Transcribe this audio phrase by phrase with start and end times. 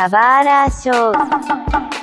[0.00, 1.99] サバーラーショー。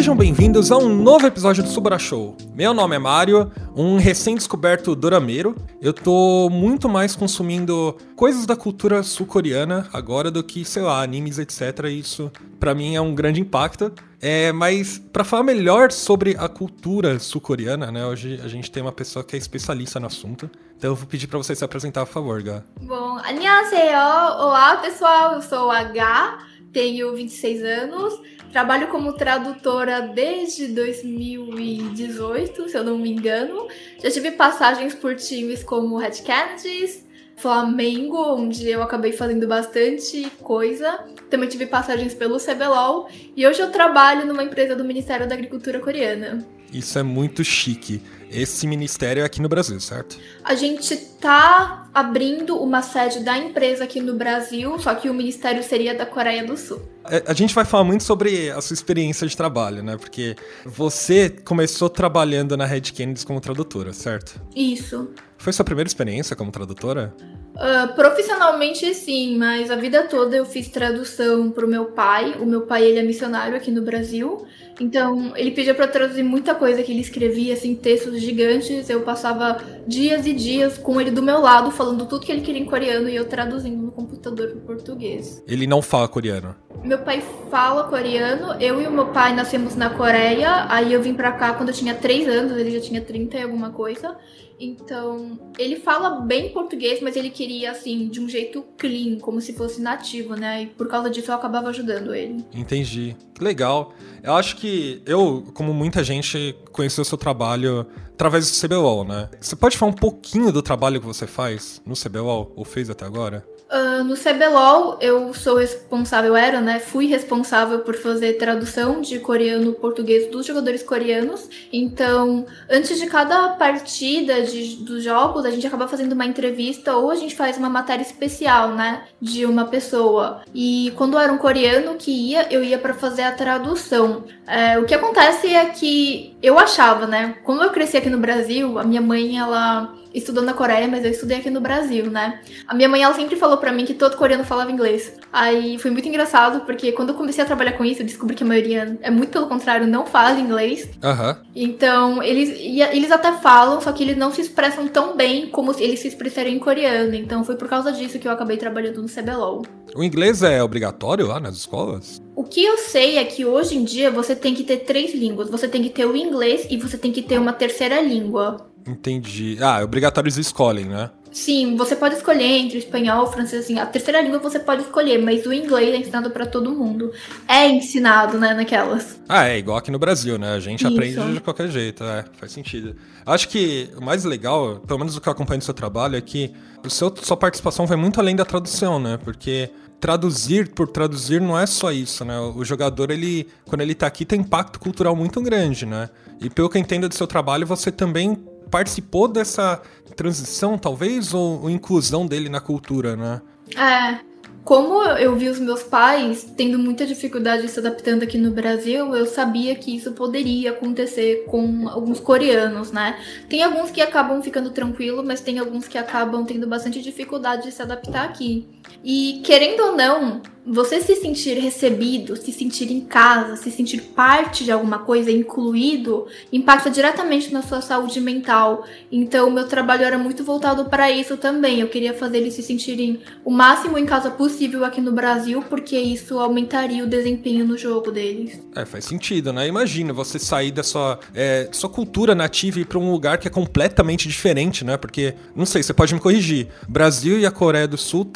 [0.00, 2.36] Sejam bem-vindos a um novo episódio do Subara Show.
[2.54, 5.54] Meu nome é Mário, um recém-descoberto dorameiro.
[5.80, 11.38] Eu tô muito mais consumindo coisas da cultura sul-coreana agora do que, sei lá, animes,
[11.38, 11.84] etc.
[11.90, 13.92] Isso, para mim, é um grande impacto.
[14.20, 18.04] É, mas para falar melhor sobre a cultura sul-coreana, né?
[18.06, 20.50] Hoje a gente tem uma pessoa que é especialista no assunto.
[20.76, 22.62] Então eu vou pedir para você se apresentar, por favor, Gá.
[22.80, 23.98] Bom, 안녕하세요.
[24.38, 25.34] Olá, pessoal.
[25.34, 26.38] Eu sou a Gá,
[26.71, 28.21] tenho 26 anos.
[28.51, 33.67] Trabalho como tradutora desde 2018, se eu não me engano.
[34.03, 37.05] Já tive passagens por times como Red Canids,
[37.37, 41.05] Flamengo, onde eu acabei fazendo bastante coisa.
[41.29, 43.07] Também tive passagens pelo CBLOL.
[43.35, 46.45] E hoje eu trabalho numa empresa do Ministério da Agricultura coreana.
[46.73, 48.01] Isso é muito chique.
[48.31, 50.17] Esse ministério é aqui no Brasil, certo?
[50.43, 55.61] A gente tá abrindo uma sede da empresa aqui no Brasil, só que o ministério
[55.61, 56.81] seria da Coreia do Sul.
[57.09, 59.97] É, A gente vai falar muito sobre a sua experiência de trabalho, né?
[59.97, 64.41] Porque você começou trabalhando na Red Kennedy como tradutora, certo?
[64.55, 65.09] Isso.
[65.37, 67.13] Foi sua primeira experiência como tradutora?
[67.51, 72.37] Uh, profissionalmente sim, mas a vida toda eu fiz tradução pro meu pai.
[72.39, 74.45] O meu pai ele é missionário aqui no Brasil,
[74.81, 78.89] então ele pedia para traduzir muita coisa que ele escrevia, assim textos gigantes.
[78.89, 82.61] Eu passava dias e dias com ele do meu lado, falando tudo que ele queria
[82.61, 85.43] em coreano e eu traduzindo no computador pro português.
[85.47, 86.55] Ele não fala coreano.
[86.83, 91.13] Meu pai fala coreano, eu e o meu pai nascemos na Coreia, aí eu vim
[91.13, 94.17] pra cá quando eu tinha 3 anos, ele já tinha 30 e alguma coisa.
[94.61, 99.53] Então, ele fala bem português, mas ele queria, assim, de um jeito clean, como se
[99.53, 100.63] fosse nativo, né?
[100.63, 102.45] E por causa disso eu acabava ajudando ele.
[102.53, 103.17] Entendi.
[103.33, 103.93] Que legal.
[104.21, 109.29] Eu acho que eu, como muita gente, conheci o seu trabalho através do CBLOL, né?
[109.39, 113.03] Você pode falar um pouquinho do trabalho que você faz no CBLOL, ou fez até
[113.03, 113.43] agora?
[113.71, 116.77] Uh, no CBLOL, eu sou responsável, era, né?
[116.79, 121.49] Fui responsável por fazer tradução de coreano português dos jogadores coreanos.
[121.71, 127.09] Então, antes de cada partida de, dos jogos, a gente acaba fazendo uma entrevista ou
[127.09, 129.05] a gente faz uma matéria especial, né?
[129.21, 130.41] De uma pessoa.
[130.53, 134.25] E quando era um coreano que ia, eu ia para fazer a tradução.
[134.45, 137.35] É, o que acontece é que eu achava, né?
[137.43, 141.11] Como eu cresci aqui no Brasil, a minha mãe, ela estudou na Coreia, mas eu
[141.11, 142.41] estudei aqui no Brasil, né?
[142.67, 145.13] A minha mãe, ela sempre falou pra mim que todo coreano falava inglês.
[145.31, 148.43] Aí foi muito engraçado, porque quando eu comecei a trabalhar com isso, eu descobri que
[148.43, 150.89] a maioria, é muito pelo contrário, não fala inglês.
[151.03, 151.37] Aham.
[151.55, 152.49] Então, eles,
[152.93, 156.55] eles até falam, só que eles não se expressam tão bem como eles se expressariam
[156.55, 157.13] em coreano.
[157.13, 159.63] Então, foi por causa disso que eu acabei trabalhando no CBLOL.
[159.95, 162.21] O inglês é obrigatório lá nas escolas?
[162.35, 165.49] O que eu sei é que hoje em dia você tem que ter três línguas.
[165.49, 168.71] Você tem que ter o inglês e você tem que ter uma terceira língua.
[168.87, 169.57] Entendi.
[169.61, 171.11] Ah, é obrigatório eles escolhem, né?
[171.31, 173.79] Sim, você pode escolher entre espanhol, francês, assim.
[173.79, 177.11] A terceira língua você pode escolher, mas o inglês é ensinado pra todo mundo.
[177.47, 179.19] É ensinado, né, naquelas.
[179.29, 180.53] Ah, é igual aqui no Brasil, né?
[180.53, 180.93] A gente Isso.
[180.93, 182.95] aprende de qualquer jeito, é, faz sentido.
[183.25, 186.21] Acho que o mais legal, pelo menos o que eu acompanho do seu trabalho, é
[186.21, 186.53] que
[186.85, 189.17] o seu, sua participação vai muito além da tradução, né?
[189.23, 189.69] Porque
[190.01, 192.37] traduzir por traduzir não é só isso, né?
[192.39, 196.09] O jogador, ele, quando ele tá aqui, tem impacto cultural muito grande, né?
[196.41, 198.35] E pelo que eu entendo do seu trabalho, você também
[198.71, 199.81] participou dessa
[200.15, 203.41] transição, talvez, ou, ou inclusão dele na cultura, né?
[203.75, 204.31] É.
[204.63, 209.25] Como eu vi os meus pais tendo muita dificuldade se adaptando aqui no Brasil, eu
[209.25, 213.19] sabia que isso poderia acontecer com alguns coreanos, né?
[213.49, 217.71] Tem alguns que acabam ficando tranquilo, mas tem alguns que acabam tendo bastante dificuldade de
[217.71, 218.67] se adaptar aqui.
[219.03, 224.63] E querendo ou não, você se sentir recebido, se sentir em casa, se sentir parte
[224.63, 228.85] de alguma coisa, incluído, impacta diretamente na sua saúde mental.
[229.11, 231.79] Então, meu trabalho era muito voltado para isso também.
[231.79, 235.97] Eu queria fazer eles se sentirem o máximo em casa possível aqui no Brasil, porque
[235.97, 238.61] isso aumentaria o desempenho no jogo deles.
[238.75, 239.67] É, faz sentido, né?
[239.67, 243.47] Imagina você sair da sua, é, sua cultura nativa e ir pra um lugar que
[243.47, 244.95] é completamente diferente, né?
[244.95, 246.67] Porque, não sei, você pode me corrigir.
[246.87, 248.31] Brasil e a Coreia do Sul,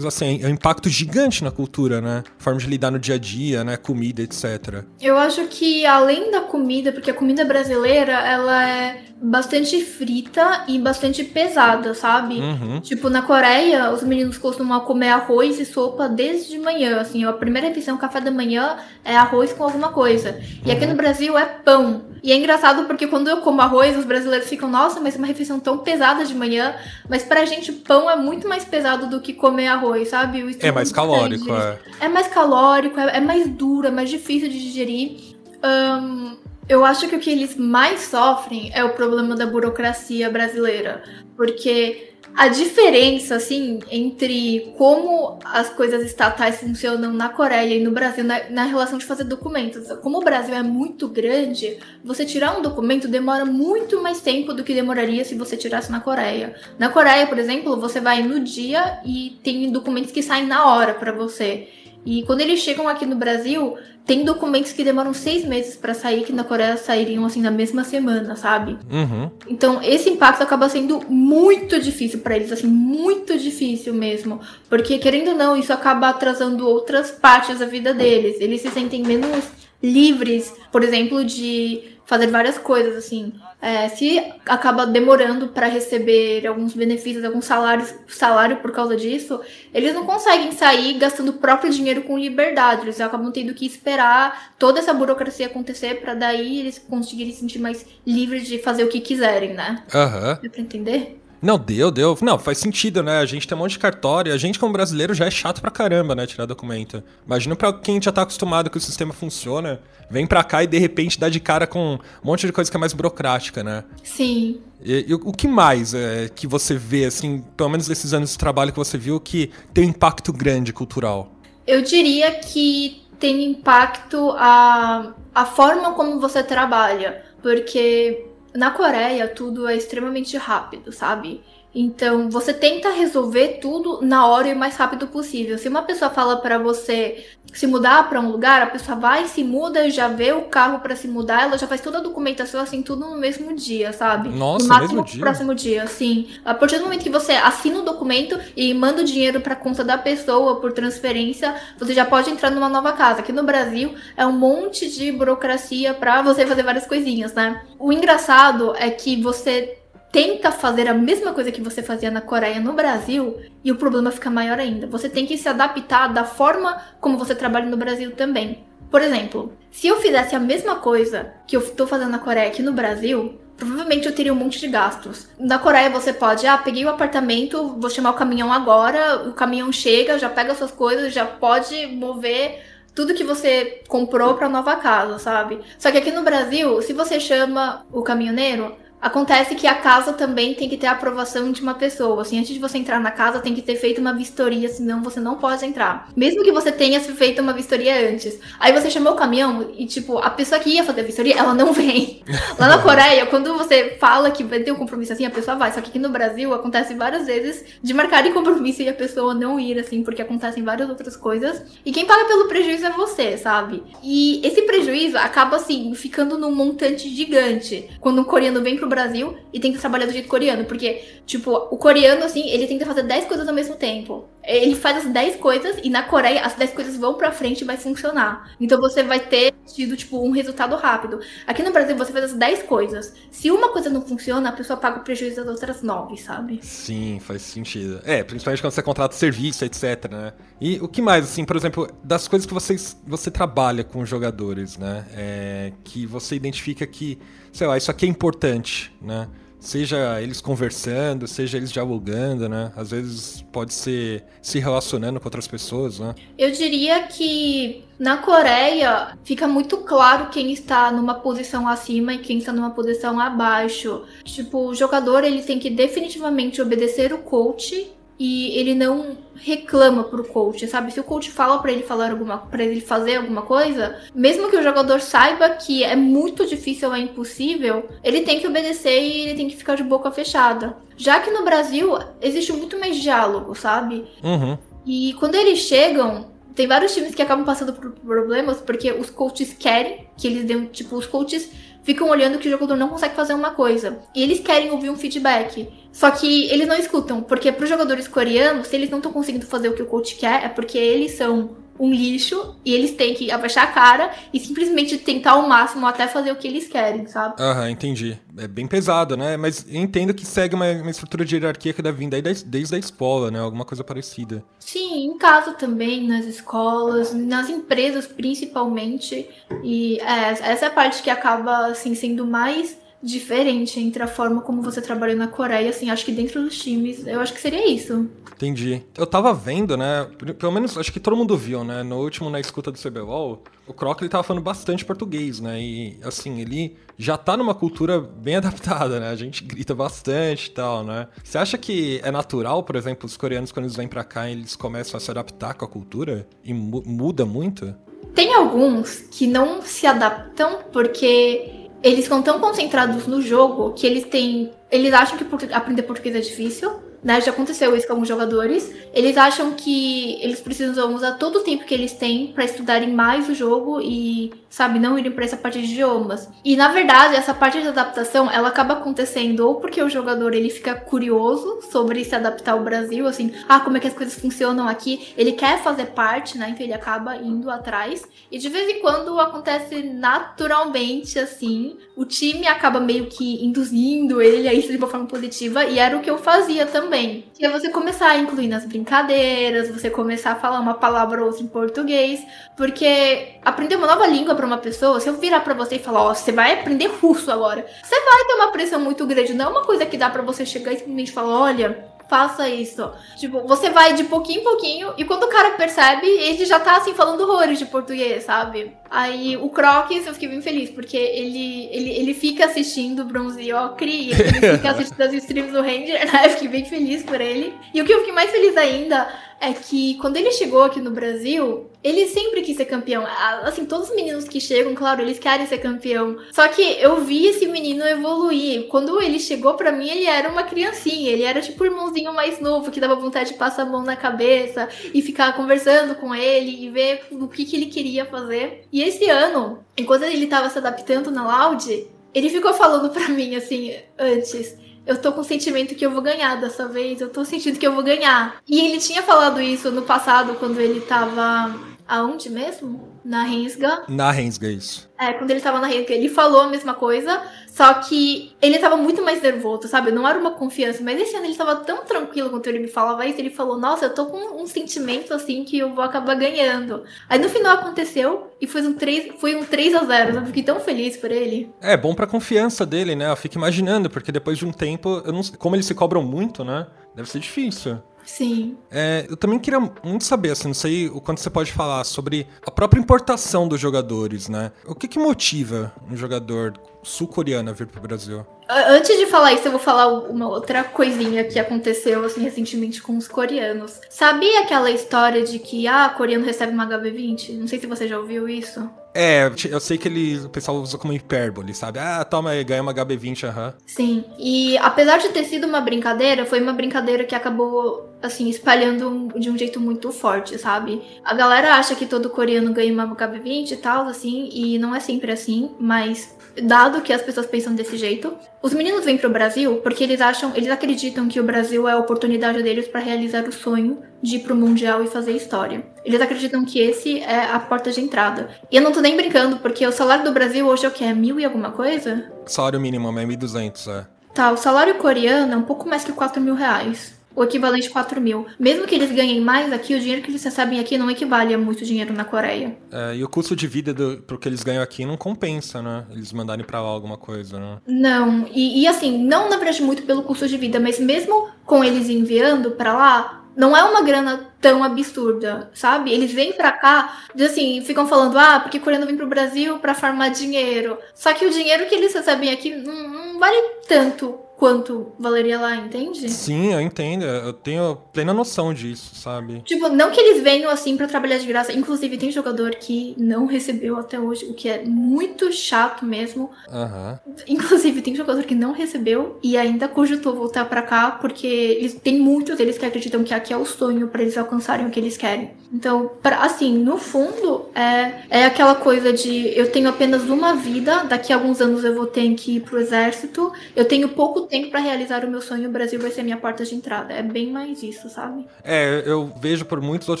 [0.24, 2.22] assim, é um impacto gigante na cultura, né?
[2.38, 3.76] Forma de lidar no dia a dia, né?
[3.76, 4.84] Comida, etc.
[5.00, 10.78] Eu acho que além da comida, porque a comida brasileira, ela é bastante frita e
[10.78, 12.40] bastante pesada, sabe?
[12.40, 12.80] Uhum.
[12.80, 17.32] Tipo, na Coreia, os meninos costumam comer arroz e sopa desde de manhã, assim, a
[17.32, 20.40] primeira refeição, café da manhã, é arroz com alguma coisa.
[20.64, 22.02] E aqui no Brasil é pão.
[22.22, 25.26] E é engraçado porque quando eu como arroz, os brasileiros ficam, nossa, mas é uma
[25.26, 26.74] refeição tão pesada de manhã.
[27.08, 30.42] Mas pra gente, pão é muito mais pesado do que comer arroz, sabe?
[30.42, 31.78] O É mais calórico, é.
[32.00, 35.36] É mais calórico, é, é mais duro, é mais difícil de digerir.
[35.62, 36.36] Ahn,
[36.68, 41.02] Eu acho que o que eles mais sofrem é o problema da burocracia brasileira.
[41.36, 48.24] Porque a diferença, assim, entre como as coisas estatais funcionam na Coreia e no Brasil,
[48.24, 49.88] na, na, relação de fazer documentos.
[50.02, 54.64] Como o Brasil é muito grande, você tirar um documento demora muito mais tempo do
[54.64, 56.54] que demoraria se você tirasse na Coreia.
[56.78, 60.94] Na Coreia, por exemplo, você vai no dia e tem documentos que saem na hora
[60.94, 61.68] para você.
[62.04, 63.76] E quando eles chegam aqui no Brasil,
[64.06, 67.84] tem documentos que demoram seis meses para sair, que na Coreia sairiam assim na mesma
[67.84, 68.78] semana, sabe?
[68.90, 69.30] Uhum.
[69.48, 74.40] Então esse impacto acaba sendo muito difícil para eles, assim, muito difícil mesmo.
[74.68, 78.36] Porque, querendo ou não, isso acaba atrasando outras partes da vida deles.
[78.40, 79.44] Eles se sentem menos
[79.82, 83.32] livres, por exemplo, de fazer várias coisas, assim.
[83.62, 89.40] É, se acaba demorando para receber alguns benefícios, alguns salários, salário por causa disso,
[89.72, 92.82] eles não conseguem sair gastando o próprio dinheiro com liberdade.
[92.82, 97.60] Eles acabam tendo que esperar toda essa burocracia acontecer para daí eles conseguirem se sentir
[97.60, 99.84] mais livres de fazer o que quiserem, né?
[99.94, 100.32] Aham.
[100.32, 100.38] Uhum.
[100.42, 101.20] Deu pra entender?
[101.42, 102.16] Não, deu, deu.
[102.20, 103.18] Não, faz sentido, né?
[103.18, 104.32] A gente tem um monte de cartório.
[104.32, 106.26] A gente, como brasileiro, já é chato pra caramba, né?
[106.26, 107.02] Tirar documento.
[107.26, 110.78] Imagina pra quem já tá acostumado que o sistema funciona, vem pra cá e de
[110.78, 113.84] repente dá de cara com um monte de coisa que é mais burocrática, né?
[114.04, 114.60] Sim.
[114.84, 118.38] E, e o que mais é, que você vê, assim, pelo menos nesses anos de
[118.38, 121.32] trabalho que você viu, que tem um impacto grande cultural?
[121.66, 127.24] Eu diria que tem impacto a, a forma como você trabalha.
[127.42, 131.42] Porque na Coreia tudo é extremamente rápido, sabe?
[131.74, 135.56] Então, você tenta resolver tudo na hora e o mais rápido possível.
[135.56, 139.42] Se uma pessoa fala para você se mudar para um lugar, a pessoa vai, se
[139.42, 142.82] muda, já vê o carro para se mudar, ela já faz toda a documentação assim
[142.82, 144.28] tudo no mesmo dia, sabe?
[144.28, 145.20] Nossa, no máximo mesmo dia.
[145.20, 146.28] próximo dia, sim.
[146.44, 149.82] A partir do momento que você assina o documento e manda o dinheiro para conta
[149.82, 153.20] da pessoa por transferência, você já pode entrar numa nova casa.
[153.20, 157.62] Aqui no Brasil é um monte de burocracia para você fazer várias coisinhas, né?
[157.78, 159.79] O engraçado é que você
[160.12, 164.10] tenta fazer a mesma coisa que você fazia na Coreia no Brasil e o problema
[164.10, 164.86] fica maior ainda.
[164.86, 168.64] Você tem que se adaptar da forma como você trabalha no Brasil também.
[168.90, 172.60] Por exemplo, se eu fizesse a mesma coisa que eu estou fazendo na Coreia aqui
[172.60, 175.28] no Brasil, provavelmente eu teria um monte de gastos.
[175.38, 179.70] Na Coreia você pode, ah, peguei o apartamento, vou chamar o caminhão agora, o caminhão
[179.70, 182.64] chega, já pega suas coisas, já pode mover
[182.94, 185.60] tudo que você comprou para nova casa, sabe?
[185.78, 190.54] Só que aqui no Brasil, se você chama o caminhoneiro, Acontece que a casa também
[190.54, 192.20] tem que ter a aprovação de uma pessoa.
[192.20, 195.18] Assim, antes de você entrar na casa, tem que ter feito uma vistoria, senão você
[195.18, 196.08] não pode entrar.
[196.14, 198.38] Mesmo que você tenha feito uma vistoria antes.
[198.58, 201.54] Aí você chamou o caminhão e, tipo, a pessoa que ia fazer a vistoria, ela
[201.54, 202.22] não vem.
[202.58, 205.72] Lá na Coreia, quando você fala que vai ter um compromisso assim, a pessoa vai.
[205.72, 209.58] Só que aqui no Brasil acontece várias vezes de marcarem compromisso e a pessoa não
[209.58, 211.62] ir, assim, porque acontecem várias outras coisas.
[211.86, 213.82] E quem paga pelo prejuízo é você, sabe?
[214.02, 217.88] E esse prejuízo acaba, assim, ficando num montante gigante.
[217.98, 220.66] Quando um coreano vem pro Brasil e tenta trabalhar do jeito coreano.
[220.66, 224.28] Porque, tipo, o coreano, assim, ele tenta fazer 10 coisas ao mesmo tempo.
[224.42, 227.64] Ele faz as 10 coisas e na Coreia as 10 coisas vão pra frente e
[227.64, 228.50] vai funcionar.
[228.60, 231.20] Então você vai ter tido, tipo, um resultado rápido.
[231.46, 233.14] Aqui no Brasil você faz as 10 coisas.
[233.30, 236.58] Se uma coisa não funciona, a pessoa paga o prejuízo das outras 9, sabe?
[236.62, 238.00] Sim, faz sentido.
[238.04, 240.32] É, principalmente quando você contrata serviço, etc, né?
[240.60, 244.76] E o que mais, assim, por exemplo, das coisas que vocês, você trabalha com jogadores,
[244.76, 245.04] né?
[245.14, 247.18] É, que você identifica que
[247.52, 249.28] sei lá, isso aqui é importante, né?
[249.60, 252.72] Seja eles conversando, seja eles dialogando, né?
[252.74, 256.14] Às vezes pode ser se relacionando com outras pessoas, né?
[256.38, 262.38] Eu diria que na Coreia fica muito claro quem está numa posição acima e quem
[262.38, 264.04] está numa posição abaixo.
[264.24, 270.22] Tipo, o jogador ele tem que definitivamente obedecer o coach e ele não reclama pro
[270.22, 270.92] coach, sabe?
[270.92, 274.58] Se o coach fala para ele falar alguma, para ele fazer alguma coisa, mesmo que
[274.58, 279.22] o jogador saiba que é muito difícil ou é impossível, ele tem que obedecer e
[279.22, 280.76] ele tem que ficar de boca fechada.
[280.98, 284.04] Já que no Brasil existe muito mais diálogo, sabe?
[284.22, 284.58] Uhum.
[284.84, 289.56] E quando eles chegam, tem vários times que acabam passando por problemas porque os coaches
[289.58, 291.50] querem que eles dêem, tipo, os coaches
[291.82, 293.98] ficam olhando que o jogador não consegue fazer uma coisa.
[294.14, 295.68] E eles querem ouvir um feedback.
[295.92, 299.46] Só que eles não escutam, porque para os jogadores coreanos, se eles não estão conseguindo
[299.46, 303.14] fazer o que o coach quer, é porque eles são um lixo e eles têm
[303.14, 307.06] que abaixar a cara e simplesmente tentar ao máximo até fazer o que eles querem,
[307.06, 307.42] sabe?
[307.42, 308.18] Aham, entendi.
[308.36, 309.36] É bem pesado, né?
[309.38, 312.74] Mas eu entendo que segue uma, uma estrutura de hierarquia que deve vir desde, desde
[312.74, 313.40] a escola, né?
[313.40, 314.44] Alguma coisa parecida.
[314.58, 319.26] Sim, em casa também, nas escolas, nas empresas principalmente.
[319.64, 324.42] E é, essa é a parte que acaba, assim, sendo mais diferente entre a forma
[324.42, 327.66] como você trabalhou na Coreia, assim, acho que dentro dos times, eu acho que seria
[327.70, 328.08] isso.
[328.34, 328.82] Entendi.
[328.96, 330.06] Eu tava vendo, né,
[330.38, 333.72] pelo menos acho que todo mundo viu, né, no último na escuta do CBLOL, o
[333.72, 338.36] Croc ele tava falando bastante português, né, e assim, ele já tá numa cultura bem
[338.36, 341.08] adaptada, né, a gente grita bastante e tal, né.
[341.22, 344.56] Você acha que é natural, por exemplo, os coreanos quando eles vêm pra cá, eles
[344.56, 347.74] começam a se adaptar com a cultura e mu muda muito?
[348.14, 354.04] Tem alguns que não se adaptam porque eles ficam tão concentrados no jogo que eles
[354.04, 354.52] têm.
[354.70, 357.20] Eles acham que aprender português é difícil né?
[357.20, 358.72] Já aconteceu isso com alguns jogadores.
[358.92, 363.28] Eles acham que eles precisam usar todo o tempo que eles têm para estudarem mais
[363.28, 366.28] o jogo e, sabe, não irem para essa parte de idiomas.
[366.44, 370.50] E na verdade, essa parte de adaptação, ela acaba acontecendo ou porque o jogador ele
[370.50, 374.68] fica curioso sobre se adaptar ao Brasil, assim, ah, como é que as coisas funcionam
[374.68, 375.12] aqui.
[375.16, 376.50] Ele quer fazer parte, né?
[376.50, 378.02] Então ele acaba indo atrás.
[378.30, 384.48] E de vez em quando acontece naturalmente assim, o time acaba meio que induzindo ele
[384.48, 387.24] a isso de uma forma positiva e era o que eu fazia também também.
[387.32, 391.28] Que é você começar a incluir nas brincadeiras, você começar a falar uma palavra ou
[391.28, 392.26] outra em português.
[392.56, 396.02] Porque aprender uma nova língua para uma pessoa, se eu virar para você e falar,
[396.02, 399.32] ó, oh, você vai aprender russo agora, você vai ter uma pressão muito grande.
[399.32, 402.90] Não é uma coisa que dá para você chegar e simplesmente falar, olha, faça isso.
[403.16, 406.76] Tipo, você vai de pouquinho em pouquinho e quando o cara percebe, ele já tá
[406.76, 408.76] assim falando horrores de português, sabe?
[408.90, 413.92] Aí o Crocs eu fiquei bem feliz, porque ele, ele, ele fica assistindo Bronze Ocre
[413.92, 416.26] e ele fica assistindo as streams do Ranger, né?
[416.26, 417.54] Eu fiquei bem feliz por ele.
[417.72, 419.08] E o que eu fiquei mais feliz ainda
[419.40, 423.04] é que quando ele chegou aqui no Brasil, ele sempre quis ser campeão.
[423.42, 426.18] Assim, todos os meninos que chegam, claro, eles querem ser campeão.
[426.30, 428.66] Só que eu vi esse menino evoluir.
[428.68, 431.10] Quando ele chegou para mim, ele era uma criancinha.
[431.10, 433.96] Ele era tipo o irmãozinho mais novo que dava vontade de passar a mão na
[433.96, 438.64] cabeça e ficar conversando com ele e ver o que, que ele queria fazer.
[438.70, 443.36] E esse ano, enquanto ele tava se adaptando na Loud, ele ficou falando para mim
[443.36, 444.56] assim antes
[444.90, 447.66] eu tô com o sentimento que eu vou ganhar dessa vez, eu tô sentindo que
[447.66, 448.42] eu vou ganhar.
[448.46, 451.54] E ele tinha falado isso no passado, quando ele tava.
[451.86, 452.89] Aonde mesmo?
[453.04, 453.84] Na Rensga.
[453.88, 454.88] Na Rensga, isso.
[454.98, 458.76] É, quando ele tava na Rensga, ele falou a mesma coisa, só que ele tava
[458.76, 459.90] muito mais nervoso, sabe?
[459.90, 463.06] Não era uma confiança, mas esse ano ele tava tão tranquilo quando ele me falava
[463.06, 466.84] isso, ele falou, nossa, eu tô com um sentimento assim que eu vou acabar ganhando.
[467.08, 470.42] Aí no final aconteceu e foi um 3, foi um 3 a 0 eu fiquei
[470.42, 471.50] tão feliz por ele.
[471.60, 473.10] É, bom pra confiança dele, né?
[473.10, 476.44] Eu fico imaginando, porque depois de um tempo, eu não, como eles se cobram muito,
[476.44, 476.66] né?
[476.94, 477.80] Deve ser difícil.
[478.04, 478.56] Sim.
[478.70, 482.26] É, eu também queria muito saber, assim, não sei o quanto você pode falar sobre
[482.46, 484.52] a própria importação dos jogadores, né?
[484.66, 488.24] O que, que motiva um jogador sul-coreano a vir pro Brasil?
[488.48, 492.96] Antes de falar isso, eu vou falar uma outra coisinha que aconteceu assim recentemente com
[492.96, 493.80] os coreanos.
[493.88, 497.38] Sabia aquela história de que ah, coreano recebe uma HB20?
[497.38, 498.68] Não sei se você já ouviu isso.
[498.92, 501.78] É, eu sei que ele, o pessoal usa como hipérbole, sabe?
[501.78, 503.46] Ah, toma aí, ganha uma HB20, aham.
[503.46, 503.52] Uhum.
[503.64, 509.08] Sim, e apesar de ter sido uma brincadeira, foi uma brincadeira que acabou, assim, espalhando
[509.18, 510.82] de um jeito muito forte, sabe?
[511.04, 514.80] A galera acha que todo coreano ganha uma HB20 e tal, assim, e não é
[514.80, 518.16] sempre assim, mas dado que as pessoas pensam desse jeito.
[518.42, 521.78] Os meninos vêm pro Brasil porque eles acham, eles acreditam que o Brasil é a
[521.78, 525.64] oportunidade deles para realizar o sonho de ir pro mundial e fazer história.
[525.84, 528.30] Eles acreditam que esse é a porta de entrada.
[528.50, 530.84] E eu não tô nem brincando, porque o salário do Brasil hoje é o que
[530.84, 532.10] é mil e alguma coisa?
[532.26, 533.86] Salário mínimo é 1.200, é.
[534.14, 537.72] Tá, o salário coreano é um pouco mais que 4 mil reais o equivalente a
[537.72, 538.26] 4 mil.
[538.38, 541.38] Mesmo que eles ganhem mais aqui, o dinheiro que eles recebem aqui não equivale a
[541.38, 542.56] muito dinheiro na Coreia.
[542.70, 545.86] É, e o custo de vida do, pro que eles ganham aqui não compensa, né?
[545.90, 547.58] Eles mandarem pra lá alguma coisa, né?
[547.66, 551.64] Não, e, e assim, não na verdade muito pelo custo de vida, mas mesmo com
[551.64, 555.92] eles enviando para lá, não é uma grana tão absurda, sabe?
[555.92, 560.10] Eles vêm pra cá, assim, ficam falando, ah, porque coreano vem pro Brasil para farmar
[560.10, 560.78] dinheiro.
[560.94, 563.36] Só que o dinheiro que eles recebem aqui não, não vale
[563.68, 566.08] tanto quanto valeria lá, entende?
[566.08, 567.04] Sim, eu entendo.
[567.04, 569.42] Eu tenho plena noção disso, sabe?
[569.42, 571.52] Tipo, não que eles venham assim para trabalhar de graça.
[571.52, 576.30] Inclusive, tem jogador que não recebeu até hoje, o que é muito chato mesmo.
[576.48, 577.14] Uhum.
[577.28, 582.00] Inclusive, tem jogador que não recebeu e ainda cogitou voltar para cá, porque eles, tem
[582.00, 584.96] muitos deles que acreditam que aqui é o sonho para eles alcançarem o que eles
[584.96, 585.32] querem.
[585.52, 590.84] Então, pra, assim, no fundo, é, é aquela coisa de eu tenho apenas uma vida,
[590.84, 594.50] daqui a alguns anos eu vou ter que ir pro exército, eu tenho pouco tempo
[594.50, 596.94] para realizar o meu sonho, o Brasil vai ser minha porta de entrada.
[596.94, 598.26] É bem mais isso, sabe?
[598.42, 600.00] É, eu vejo por muitos outros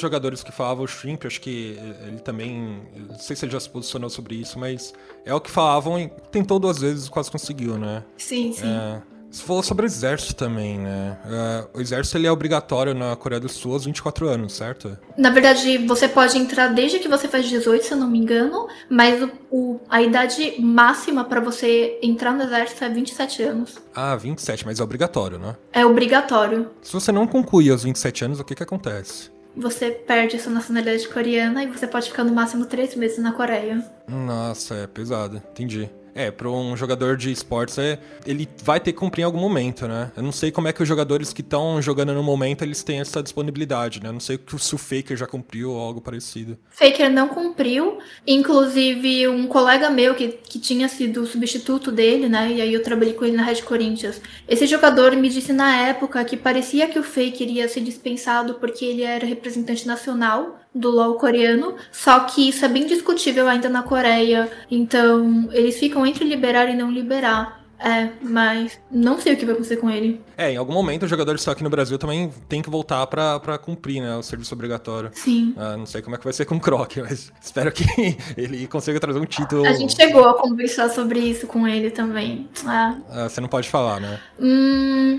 [0.00, 2.82] jogadores que falavam o Shrimp, acho que ele também.
[3.08, 4.94] Não sei se ele já se posicionou sobre isso, mas
[5.24, 8.02] é o que falavam e tentou duas vezes e quase conseguiu, né?
[8.16, 8.66] Sim, sim.
[8.66, 11.16] É, Você falou sobre o exército também, né?
[11.24, 14.98] Uh, o exército ele é obrigatório na Coreia do Sul aos 24 anos, certo?
[15.16, 18.66] Na verdade, você pode entrar desde que você faz 18, se eu não me engano,
[18.88, 23.78] mas o, o a idade máxima para você entrar no exército é 27 anos.
[23.94, 25.54] Ah, 27, mas é obrigatório, né?
[25.72, 26.68] É obrigatório.
[26.82, 29.30] Se você não concluir aos 27 anos, o que que acontece?
[29.56, 33.84] Você perde sua nacionalidade coreana e você pode ficar no máximo três meses na Coreia.
[34.08, 35.42] Nossa, é pesado.
[35.50, 35.90] Entendi.
[36.20, 39.88] É, para um jogador de esportes, é, ele vai ter que cumprir em algum momento,
[39.88, 40.12] né?
[40.14, 43.00] Eu não sei como é que os jogadores que estão jogando no momento, eles têm
[43.00, 44.10] essa disponibilidade, né?
[44.10, 46.58] Eu não sei se o Faker já cumpriu ou algo parecido.
[46.68, 47.98] Faker não cumpriu.
[48.26, 52.52] Inclusive, um colega meu que, que tinha sido substituto dele, né?
[52.52, 54.20] E aí eu trabalhei com ele na Red Corinthians.
[54.46, 58.84] Esse jogador me disse na época que parecia que o Faker ia ser dispensado porque
[58.84, 63.82] ele era representante nacional do LoL coreano, só que isso é bem discutível ainda na
[63.82, 67.60] Coreia, então eles ficam entre liberar e não liberar.
[67.82, 70.20] É, mas não sei o que vai acontecer com ele.
[70.36, 73.56] É, em algum momento o jogador está aqui no Brasil também tem que voltar para
[73.56, 75.10] cumprir, né, o serviço obrigatório.
[75.14, 75.54] Sim.
[75.56, 77.84] Ah, não sei como é que vai ser com o Croc, mas espero que
[78.36, 79.64] ele consiga trazer um título.
[79.66, 82.50] A gente chegou a conversar sobre isso com ele também.
[82.66, 82.98] Ah.
[83.08, 84.20] Ah, você não pode falar, né?
[84.38, 85.18] Hum,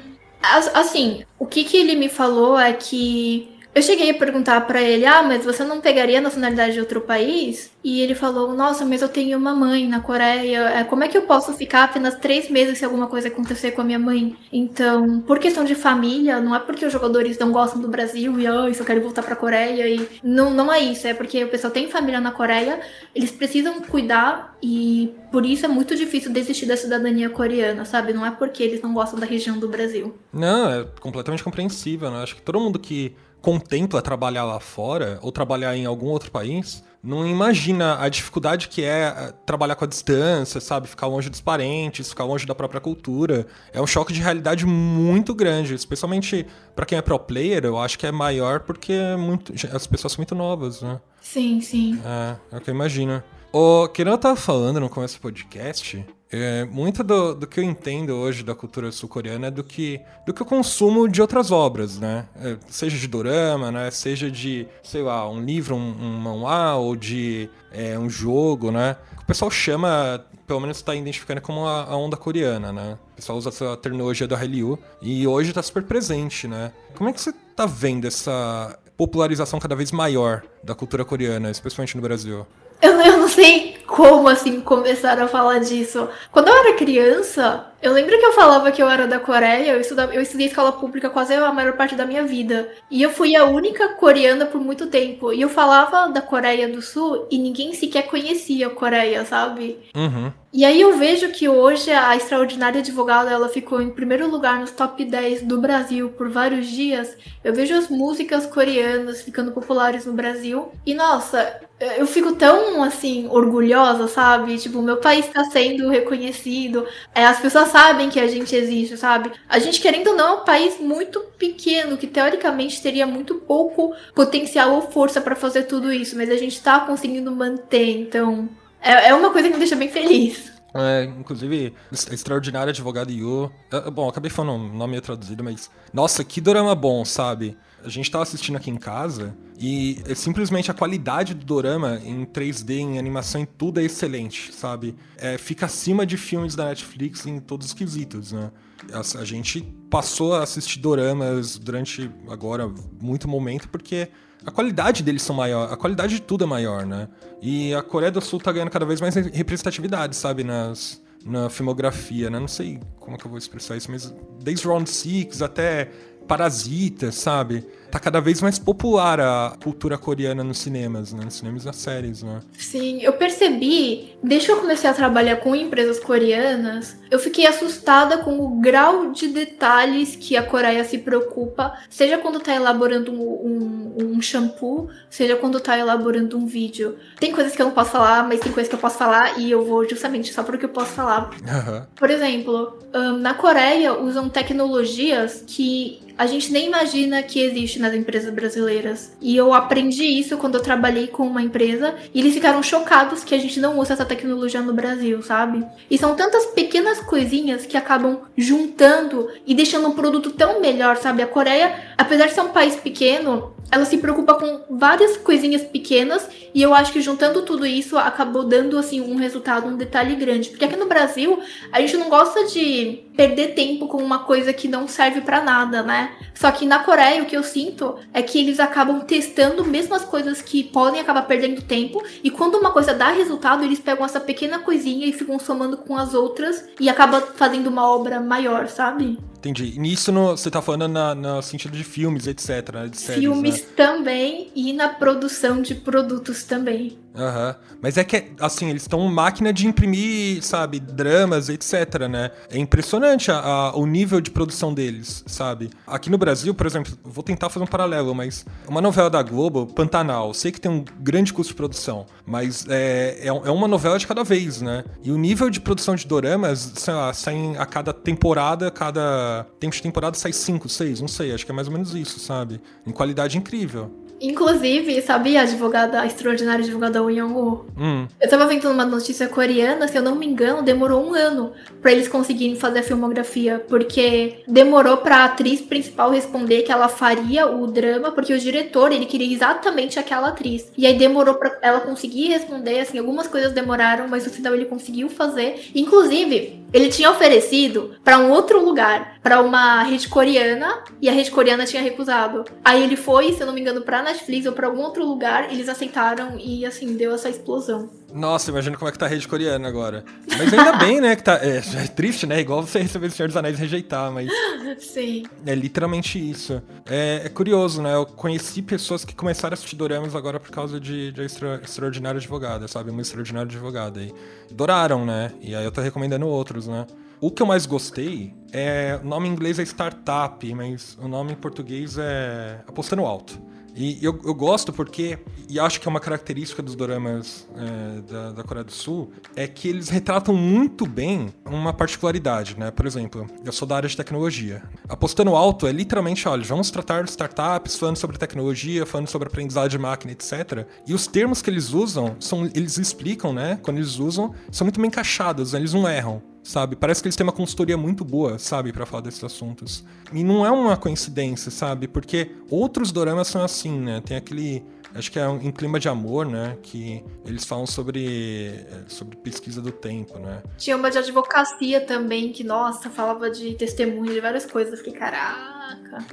[0.76, 5.06] assim, o que, que ele me falou é que eu cheguei a perguntar para ele:
[5.06, 9.02] "Ah, mas você não pegaria a nacionalidade de outro país?" E ele falou: "Nossa, mas
[9.02, 10.70] eu tenho uma mãe na Coreia.
[10.70, 13.82] É, como é que eu posso ficar apenas três meses se alguma coisa acontecer com
[13.82, 17.82] a minha mãe?" Então, por questão de família, não é porque os jogadores não gostam
[17.82, 21.08] do Brasil e ah, só querem voltar para Coreia e não, não é isso.
[21.08, 22.80] É porque o pessoal tem família na Coreia,
[23.16, 28.14] eles precisam cuidar e por isso é muito difícil desistir da cidadania coreana, sabe?
[28.14, 30.16] Não é porque eles não gostam da região do Brasil.
[30.32, 32.22] Não, é completamente compreensível, né?
[32.22, 36.84] Acho que todo mundo que contempla trabalhar lá fora ou trabalhar em algum outro país,
[37.04, 40.88] não imagina a dificuldade que é eh, trabalhar com a distância, sabe?
[40.88, 43.48] Ficar longe dos parentes, ficar longe da própria cultura.
[43.74, 46.46] É um choque de realidade muito grande, especialmente
[46.76, 50.14] para quem é pro player, eu acho que é maior porque é muito, as pessoas
[50.14, 51.02] são muito novas, né?
[51.20, 52.00] Sim, sim.
[52.06, 53.24] É, é o que eu imagino.
[53.52, 57.64] O que eu tava falando no começo do podcast, é, muito do, do que eu
[57.64, 62.00] entendo hoje da cultura sul-coreana é do que, do que eu consumo de outras obras,
[62.00, 62.26] né?
[62.38, 63.92] É, seja de dorama, né?
[63.92, 68.96] Seja de, sei lá, um livro, um, um manhwa ou de é, um jogo, né?
[69.22, 72.98] O pessoal chama, pelo menos está identificando como a, a, onda coreana, né?
[73.12, 76.72] O pessoal usa essa terminologia do Hallyu e hoje está super presente, né?
[76.96, 81.96] Como é que você tá vendo essa popularização cada vez maior da cultura coreana, especialmente
[81.98, 82.46] no Brasil?
[82.82, 86.10] Eu, eu não sei como, assim, começaram a falar disso.
[86.32, 89.82] Quando eu era criança, eu lembro que eu falava que eu era da Coreia, eu,
[89.82, 92.70] estudava, eu estudei escola pública quase a maior parte da minha vida.
[92.90, 95.34] E eu fui a única coreana por muito tempo.
[95.34, 99.80] E eu falava da Coreia do Sul e ninguém sequer conhecia a Coreia, sabe?
[99.96, 100.32] Uhum.
[100.54, 104.72] E aí eu vejo que hoje a extraordinária advogada ela ficou em primeiro lugar nos
[104.72, 107.16] top 10 do Brasil por vários dias.
[107.42, 110.70] Eu vejo as músicas coreanas ficando populares no Brasil.
[110.86, 114.58] E nossa, eu fico tão assim orgulhosa, sabe?
[114.58, 116.86] Tipo, meu país está sendo reconhecido.
[117.16, 119.32] É, as pessoas sabem que a gente existe, sabe?
[119.48, 123.96] A gente, querendo ou não, é um país muito pequeno, que teoricamente teria muito pouco
[124.14, 128.50] potencial ou força para fazer tudo isso, mas a gente está conseguindo manter, então.
[128.82, 130.52] É, é uma coisa que me deixa bem feliz.
[130.74, 133.52] É, inclusive, Extraordinário Advogado Yu.
[133.92, 135.70] bom, acabei falando um nome traduzido, mas.
[135.94, 137.58] Nossa, que dorama bom, sabe?
[137.84, 142.26] A gente tava assistindo aqui em casa e é simplesmente a qualidade do dorama em
[142.26, 144.96] 3D, em animação, em tudo é excelente, sabe?
[145.18, 148.52] É, fica acima de filmes da Netflix em todos os quesitos, né?
[148.92, 154.10] A, gente passou a assistir doramas durante agora muito momento porque
[154.44, 157.08] a qualidade deles são maior, a qualidade de tudo é maior, né?
[157.40, 162.30] E a Coreia do Sul tá ganhando cada vez mais representatividade, sabe, nas na filmografia,
[162.30, 162.40] né?
[162.40, 165.92] Não sei como é que eu vou expressar isso, mas desde Round Six até
[166.32, 167.62] Parasita, sabe?
[167.92, 171.26] Tá cada vez mais popular a cultura coreana nos cinemas, né?
[171.26, 172.40] Nos cinemas e nas séries, né?
[172.58, 178.20] Sim, eu percebi, desde que eu comecei a trabalhar com empresas coreanas, eu fiquei assustada
[178.20, 183.96] com o grau de detalhes que a Coreia se preocupa, seja quando tá elaborando um,
[184.00, 186.96] um, um shampoo, seja quando tá elaborando um vídeo.
[187.20, 189.52] Tem coisas que eu não posso falar, mas tem coisas que eu posso falar e
[189.52, 191.32] eu vou justamente só porque eu posso falar.
[191.32, 191.86] Uhum.
[191.94, 192.80] Por exemplo,
[193.20, 199.12] na Coreia usam tecnologias que a gente nem imagina que existe nas empresas brasileiras.
[199.20, 203.36] E eu aprendi isso quando eu trabalhei com uma empresa e eles ficaram chocados que
[203.36, 205.66] a gente não usa essa tecnologia no Brasil, sabe?
[205.90, 211.22] E são tantas pequenas coisinhas que acabam juntando e deixando um produto tão melhor, sabe?
[211.22, 216.28] A Coreia, apesar de ser um país pequeno, ela se preocupa com várias coisinhas pequenas
[216.54, 220.50] E eu acho que juntando tudo isso acabou dando assim um resultado, um detalhe grande.
[220.50, 221.40] Porque aqui no Brasil,
[221.72, 225.84] a gente não gosta de perder tempo com uma coisa que não serve para nada,
[225.84, 226.12] né?
[226.34, 230.04] Só que na Coreia o que eu sinto é que eles acabam testando mesmo as
[230.04, 234.20] coisas que podem acabar perdendo tempo e quando uma coisa dá resultado, eles pegam essa
[234.20, 239.18] pequena coisinha e ficam somando com as outras e acaba fazendo uma obra maior, sabe?
[239.42, 239.74] Entendi.
[239.76, 242.74] E nisso no, você tá falando na, no sentido de filmes, etc.
[242.74, 242.88] Né?
[242.88, 243.68] De séries, filmes né?
[243.76, 247.00] também e na produção de produtos também.
[247.16, 247.48] Aham.
[247.48, 247.72] Uhum.
[247.82, 252.30] Mas é que, assim, eles estão máquina de imprimir, sabe, dramas, etc, né?
[252.50, 255.72] É impressionante a, a, o nível de produção deles, sabe?
[255.88, 259.66] Aqui no Brasil, por exemplo, vou tentar fazer um paralelo, mas uma novela da Globo,
[259.66, 263.98] Pantanal, sei que tem um grande custo de produção, mas é, é, é uma novela
[263.98, 264.84] de cada vez, né?
[265.04, 269.76] E o nível de produção de doramas, sei lá, saem a cada temporada, cada tempo
[269.76, 272.62] de temporada sai cinco, seis, não sei, acho que é mais ou menos isso, sabe?
[272.86, 273.92] Em qualidade incrível.
[274.22, 277.66] Inclusive, sabia a advogada, a extraordinária advogada Won Young-woo?
[277.76, 278.08] Hum.
[278.22, 281.92] Eu tava vendo uma notícia coreana, se eu não me engano, demorou um ano para
[281.92, 287.66] eles conseguirem fazer a filmografia, porque demorou pra atriz principal responder que ela faria o
[287.66, 290.72] drama, porque o diretor, ele queria exatamente aquela atriz.
[290.78, 294.66] E aí demorou pra ela conseguir responder, assim, algumas coisas demoraram, mas no final ele
[294.66, 295.72] conseguiu fazer.
[295.74, 301.32] Inclusive, ele tinha oferecido para um outro lugar, para uma rede coreana, e a rede
[301.32, 302.46] coreana tinha recusado.
[302.64, 305.52] Aí ele foi, se eu não me engano, pra Netflix ou pra algum outro lugar,
[305.52, 307.90] eles aceitaram e assim, deu essa explosão.
[308.14, 310.04] Nossa, imagina como é que tá a rede coreana agora.
[310.28, 311.40] Mas ainda bem, né, que tá.
[311.42, 312.40] É, é, triste, né?
[312.40, 314.30] Igual você receber o Senhor dos Anéis e rejeitar, mas.
[314.80, 315.24] Sim.
[315.46, 316.62] É literalmente isso.
[316.86, 317.96] É, é, curioso, né?
[317.96, 322.18] Eu conheci pessoas que começaram a assistir Doramas agora por causa de, de extra, Extraordinária
[322.18, 322.92] Advogada, sabe?
[322.92, 324.02] Uma Extraordinária Advogada.
[324.02, 324.14] E
[324.52, 325.32] adoraram, né?
[325.42, 326.86] E aí eu tô recomendando outros, né?
[327.20, 329.00] O que eu mais gostei é.
[329.04, 333.51] O nome em inglês é Startup, mas o nome em português é Apostando Alto.
[333.76, 338.32] E eu, eu gosto porque, e acho que é uma característica dos doramas é, da,
[338.32, 342.72] da, Coreia do Sul, é que eles retratam muito bem uma particularidade, né?
[342.72, 344.64] Por exemplo, eu sou da área de tecnologia.
[344.90, 349.70] Apostando alto é literalmente, olha, vamos tratar de startups falando sobre tecnologia, falando sobre aprendizado
[349.70, 350.66] de máquina, etc.
[350.86, 353.60] E os termos que eles usam, são, eles explicam, né?
[353.62, 355.60] Quando eles usam, são muito bem encaixados, né?
[355.60, 356.76] eles não erram sabe?
[356.76, 359.84] Parece que eles têm uma consultoria muito boa, sabe, para falar desses assuntos.
[360.12, 361.88] E não é uma coincidência, sabe?
[361.88, 364.02] Porque outros doramas são assim, né?
[364.02, 366.58] Tem aquele acho que é em clima de amor, né?
[366.62, 370.42] Que eles falam sobre, é, sobre pesquisa do tempo, né?
[370.58, 374.74] Tinha uma de advocacia também, que, nossa, falava de testemunho, de várias coisas.
[374.74, 374.94] Eu fiquei,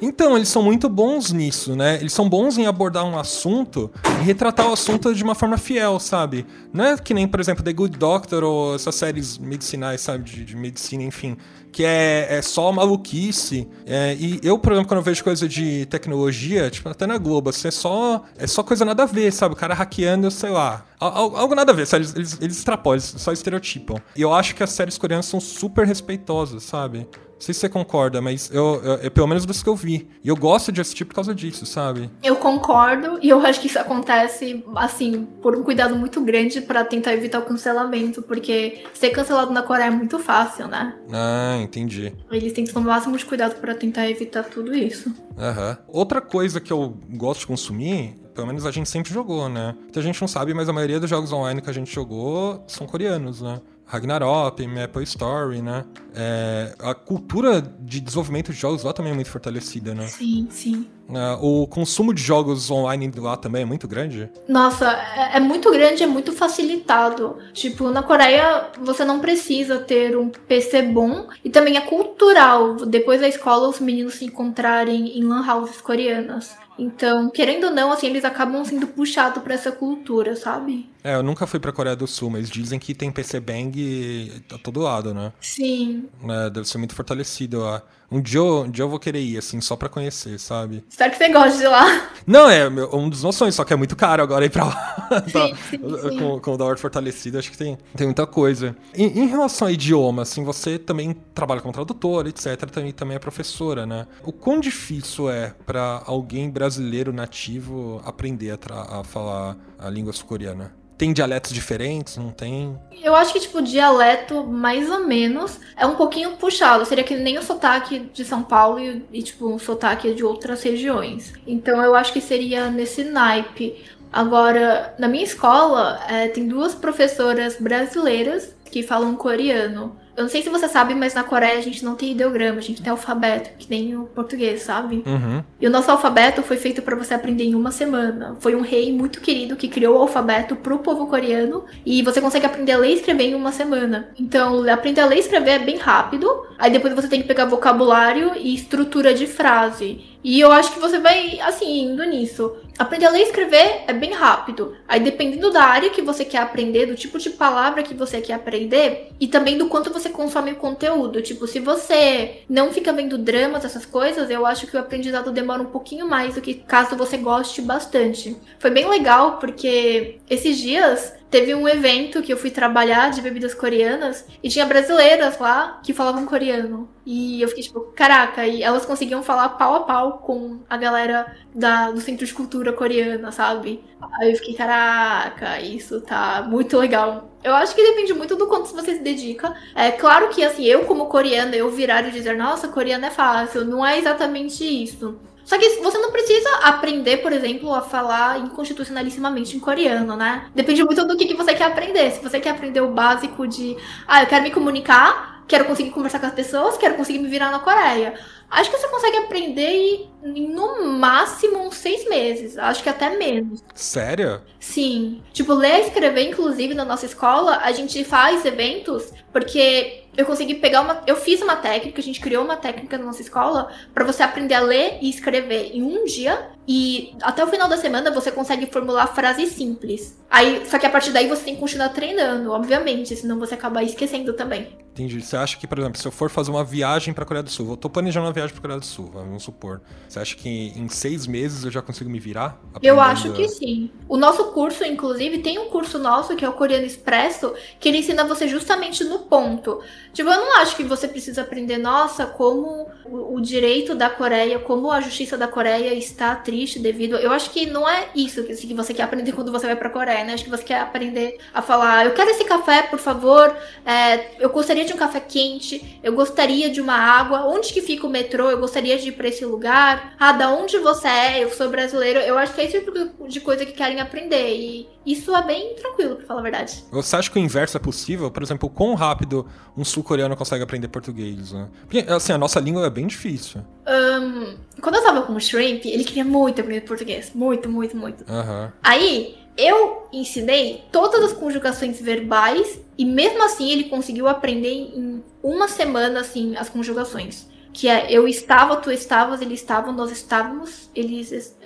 [0.02, 1.96] Então, eles são muito bons nisso, né?
[1.96, 3.90] Eles são bons em abordar um assunto
[4.20, 6.46] e retratar o assunto de uma forma fiel, sabe?
[6.72, 10.24] Não é que nem, por exemplo, The Good Doctor ou essas séries medicinais, sabe?
[10.24, 11.36] De, de medicina, enfim
[11.72, 13.68] que é, é só maluquice.
[13.86, 17.50] É, e eu, por exemplo, quando eu vejo coisa de tecnologia, tipo, até na Globo,
[17.50, 19.54] assim, é só, é só coisa nada a ver, sabe?
[19.54, 20.84] O cara hackeando, sei lá.
[21.00, 22.04] Algo nada a ver, sabe?
[22.04, 23.96] Eles, eles, eles extrapolam, eles só estereotipam.
[24.16, 27.06] E eu acho que as séries coreanas são super respeitosas, sabe?
[27.38, 30.08] Não sei se você concorda, mas eu, eu, eu, pelo menos dos que eu vi.
[30.24, 32.10] E eu gosto de assistir por causa disso, sabe?
[32.20, 36.84] Eu concordo, e eu acho que isso acontece, assim, por um cuidado muito grande para
[36.84, 40.96] tentar evitar o cancelamento, porque ser cancelado na Coreia é muito fácil, né?
[41.12, 42.12] Ah, entendi.
[42.30, 45.14] Eles têm que tomar o máximo de cuidado para tentar evitar tudo isso.
[45.38, 45.70] Aham.
[45.70, 46.00] Uhum.
[46.00, 49.74] Outra coisa que eu gosto de consumir pelo menos a gente sempre jogou, né?
[49.90, 52.62] Então a gente não sabe, mas a maioria dos jogos online que a gente jogou
[52.68, 53.60] são coreanos, né?
[53.84, 55.84] Ragnarok, Maple Story, né?
[56.14, 60.06] É, a cultura de desenvolvimento de jogos lá também é muito fortalecida, né?
[60.06, 60.86] Sim, sim.
[61.10, 64.28] É, o consumo de jogos online lá também é muito grande?
[64.46, 67.38] Nossa, é, é, muito grande, é muito facilitado.
[67.52, 72.76] Tipo, na Coreia você não precisa ter um PC bom e também é cultural.
[72.86, 76.56] Depois da escola, os meninos se encontrarem em lan houses coreanas.
[76.78, 80.88] Então, querendo ou não, assim, eles acabam sendo puxados para essa cultura, sabe?
[81.02, 84.58] É, eu nunca fui pra Coreia do Sul, mas dizem que tem PC Bang a
[84.58, 85.32] todo lado, né?
[85.40, 86.04] Sim.
[86.28, 87.82] É, deve ser muito fortalecido lá.
[88.10, 90.82] Um dia, eu, um dia eu vou querer ir, assim, só pra conhecer, sabe?
[90.88, 92.10] Espero que você goste de lá.
[92.26, 94.94] Não, é um dos meus sonhos, só que é muito caro agora ir pra lá.
[95.26, 96.18] Sim, sim, sim.
[96.18, 98.76] Com, com o dólar fortalecido, acho que tem, tem muita coisa.
[98.94, 102.56] Em, em, relação ao idioma, assim, você também trabalha como tradutora, etc.
[102.70, 104.06] Também, também é professora, né?
[104.22, 110.77] O quão difícil é para alguém brasileiro nativo aprender a, a falar a língua sul-coreana?
[110.98, 112.16] Tem dialetos diferentes?
[112.16, 112.76] Não tem?
[113.00, 116.84] Eu acho que, tipo, dialeto, mais ou menos, é um pouquinho puxado.
[116.84, 120.60] Seria que nem o sotaque de São Paulo e, e tipo, um sotaque de outras
[120.60, 121.32] regiões.
[121.46, 123.76] Então, eu acho que seria nesse naipe.
[124.12, 129.96] Agora, na minha escola, é, tem duas professoras brasileiras que falam coreano.
[130.18, 132.60] Eu não sei se você sabe, mas na Coreia a gente não tem ideograma, a
[132.60, 135.04] gente tem alfabeto, que nem o português, sabe?
[135.06, 135.44] Uhum.
[135.60, 138.36] E o nosso alfabeto foi feito para você aprender em uma semana.
[138.40, 142.46] Foi um rei muito querido que criou o alfabeto pro povo coreano e você consegue
[142.46, 144.08] aprender a ler e escrever em uma semana.
[144.18, 146.28] Então, aprender a ler e escrever é bem rápido.
[146.58, 150.00] Aí depois você tem que pegar vocabulário e estrutura de frase.
[150.22, 152.56] E eu acho que você vai, assim, indo nisso.
[152.78, 154.76] Aprender a ler e escrever é bem rápido.
[154.86, 158.34] Aí, dependendo da área que você quer aprender, do tipo de palavra que você quer
[158.34, 161.22] aprender, e também do quanto você consome o conteúdo.
[161.22, 165.62] Tipo, se você não fica vendo dramas, essas coisas, eu acho que o aprendizado demora
[165.62, 168.36] um pouquinho mais do que caso você goste bastante.
[168.58, 173.54] Foi bem legal, porque esses dias Teve um evento que eu fui trabalhar de bebidas
[173.54, 176.88] coreanas e tinha brasileiras lá que falavam coreano.
[177.04, 181.36] E eu fiquei tipo, caraca, e elas conseguiam falar pau a pau com a galera
[181.54, 183.84] da, do Centro de Cultura Coreana, sabe?
[184.20, 187.30] Aí eu fiquei, caraca, isso tá muito legal.
[187.42, 189.54] Eu acho que depende muito do quanto você se dedica.
[189.74, 193.64] É claro que, assim, eu como coreana, eu virar e dizer, nossa, coreano é fácil.
[193.64, 195.20] Não é exatamente isso.
[195.48, 200.46] Só que você não precisa aprender, por exemplo, a falar inconstitucionalissimamente em coreano, né?
[200.54, 202.10] Depende muito do que, que você quer aprender.
[202.10, 203.74] Se você quer aprender o básico de,
[204.06, 207.50] ah, eu quero me comunicar, quero conseguir conversar com as pessoas, quero conseguir me virar
[207.50, 208.12] na Coreia.
[208.50, 212.58] Acho que você consegue aprender em, no máximo uns seis meses.
[212.58, 213.64] Acho que até menos.
[213.74, 214.42] Sério?
[214.60, 215.22] Sim.
[215.32, 220.56] Tipo, ler e escrever, inclusive, na nossa escola, a gente faz eventos porque eu consegui
[220.56, 221.00] pegar uma.
[221.06, 224.54] Eu fiz uma técnica, a gente criou uma técnica na nossa escola para você aprender
[224.54, 226.50] a ler e escrever em um dia.
[226.66, 230.18] E até o final da semana você consegue formular frases simples.
[230.28, 233.80] Aí, só que a partir daí você tem que continuar treinando, obviamente, senão você acaba
[233.84, 234.76] esquecendo também.
[234.98, 235.22] Entendi.
[235.22, 237.70] Você acha que, por exemplo, se eu for fazer uma viagem para Coreia do Sul,
[237.70, 239.80] eu tô planejando uma viagem para Coreia do Sul, vamos supor.
[240.08, 242.60] Você acha que em seis meses eu já consigo me virar?
[242.82, 243.90] Eu acho que sim.
[244.08, 247.98] O nosso curso, inclusive, tem um curso nosso que é o Coreano Expresso, que ele
[247.98, 249.80] ensina você justamente no ponto.
[250.12, 254.90] Tipo, eu não acho que você precisa aprender, nossa, como o, direito da Coreia, como
[254.90, 257.16] a justiça da Coreia está triste devido.
[257.16, 260.24] Eu acho que não é isso que, você quer aprender quando você vai pra Coreia,
[260.24, 260.34] né?
[260.34, 264.50] Acho que você quer aprender a falar, eu quero esse café, por favor, é, eu
[264.50, 268.50] gostaria de um café quente, eu gostaria de uma água, onde que fica o metrô,
[268.50, 272.18] eu gostaria de ir pra esse lugar, ah, da onde você é, eu sou brasileiro.
[272.20, 274.56] Eu acho que é esse tipo de coisa que querem aprender.
[274.56, 276.84] E isso é bem tranquilo, pra falar a verdade.
[276.90, 278.30] Você acha que o inverso é possível?
[278.30, 279.46] Por exemplo, quão rápido
[279.76, 281.68] um sul-coreano consegue aprender português, né?
[281.82, 283.62] Porque, assim, a nossa língua é bem difícil.
[283.86, 287.32] Um, quando eu tava com o Shrimp, ele queria muito aprender português.
[287.34, 288.24] Muito, muito, muito.
[288.30, 288.70] Uhum.
[288.82, 295.68] Aí, eu ensinei todas as conjugações verbais e mesmo assim ele conseguiu aprender em uma
[295.68, 297.46] semana, assim, as conjugações
[297.78, 301.56] que é eu estava, tu estavas, eles estavam, nós estávamos, eles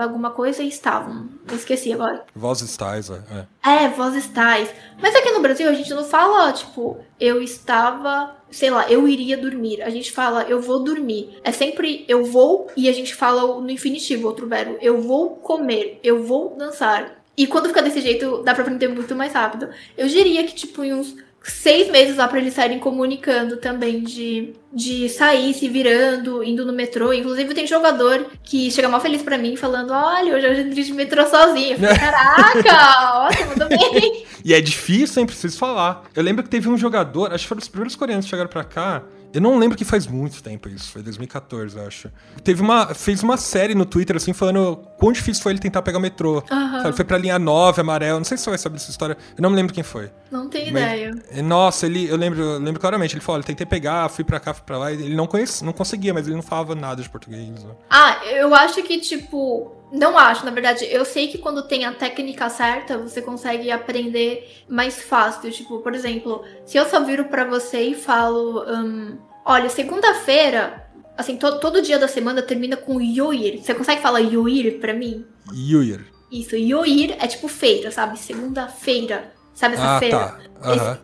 [0.00, 1.28] alguma coisa e estavam.
[1.48, 2.24] Eu esqueci agora.
[2.34, 3.46] Voz estais, é.
[3.62, 4.68] É, voz estais.
[5.00, 9.36] Mas aqui no Brasil a gente não fala, tipo, eu estava, sei lá, eu iria
[9.36, 9.80] dormir.
[9.82, 11.38] A gente fala eu vou dormir.
[11.44, 14.76] É sempre eu vou e a gente fala no infinitivo, outro verbo.
[14.80, 17.19] Eu vou comer, eu vou dançar.
[17.40, 19.70] E quando fica desse jeito, dá pra aprender muito mais rápido.
[19.96, 24.52] Eu diria que, tipo, em uns seis meses lá para eles saírem comunicando também de,
[24.70, 27.14] de sair, se virando, indo no metrô.
[27.14, 30.92] Inclusive tem jogador que chega mal feliz para mim falando: Olha, hoje eu entrei de
[30.92, 31.78] metrô sozinho.
[31.78, 34.26] Falei, Caraca, ótimo, tudo bem.
[34.44, 35.26] E é difícil, hein?
[35.26, 36.04] Preciso falar.
[36.14, 38.64] Eu lembro que teve um jogador, acho que foram os primeiros coreanos que chegaram pra
[38.64, 39.02] cá.
[39.32, 42.10] Eu não lembro que faz muito tempo isso, foi 2014, acho.
[42.42, 42.94] Teve uma.
[42.94, 46.42] Fez uma série no Twitter, assim, falando quão difícil foi ele tentar pegar o metrô.
[46.50, 46.82] Uhum.
[46.82, 48.18] Sabe, foi pra linha 9, amarelo.
[48.18, 49.16] Não sei se você vai saber dessa história.
[49.36, 50.10] Eu não me lembro quem foi.
[50.30, 51.42] Não tenho Mas, ideia.
[51.42, 52.08] Nossa, ele.
[52.08, 53.14] Eu lembro, eu lembro claramente.
[53.14, 54.92] Ele falou: olha, tentei pegar, fui pra cá, fui pra lá.
[54.92, 57.62] Ele não conhecia, não conseguia, mas ele não falava nada de português.
[57.62, 57.70] Né?
[57.88, 59.79] Ah, eu acho que, tipo.
[59.92, 60.86] Não acho, na verdade.
[60.90, 65.50] Eu sei que quando tem a técnica certa, você consegue aprender mais fácil.
[65.50, 68.64] Tipo, por exemplo, se eu só viro para você e falo.
[68.68, 73.60] Um, Olha, segunda-feira, assim, to todo dia da semana termina com yoir.
[73.60, 75.26] Você consegue falar yoir pra mim?
[75.52, 76.06] Yoir.
[76.30, 78.18] Isso, yoir é tipo feira, sabe?
[78.18, 79.32] Segunda-feira.
[79.52, 80.18] Sabe essa ah, feira?
[80.18, 80.38] Tá.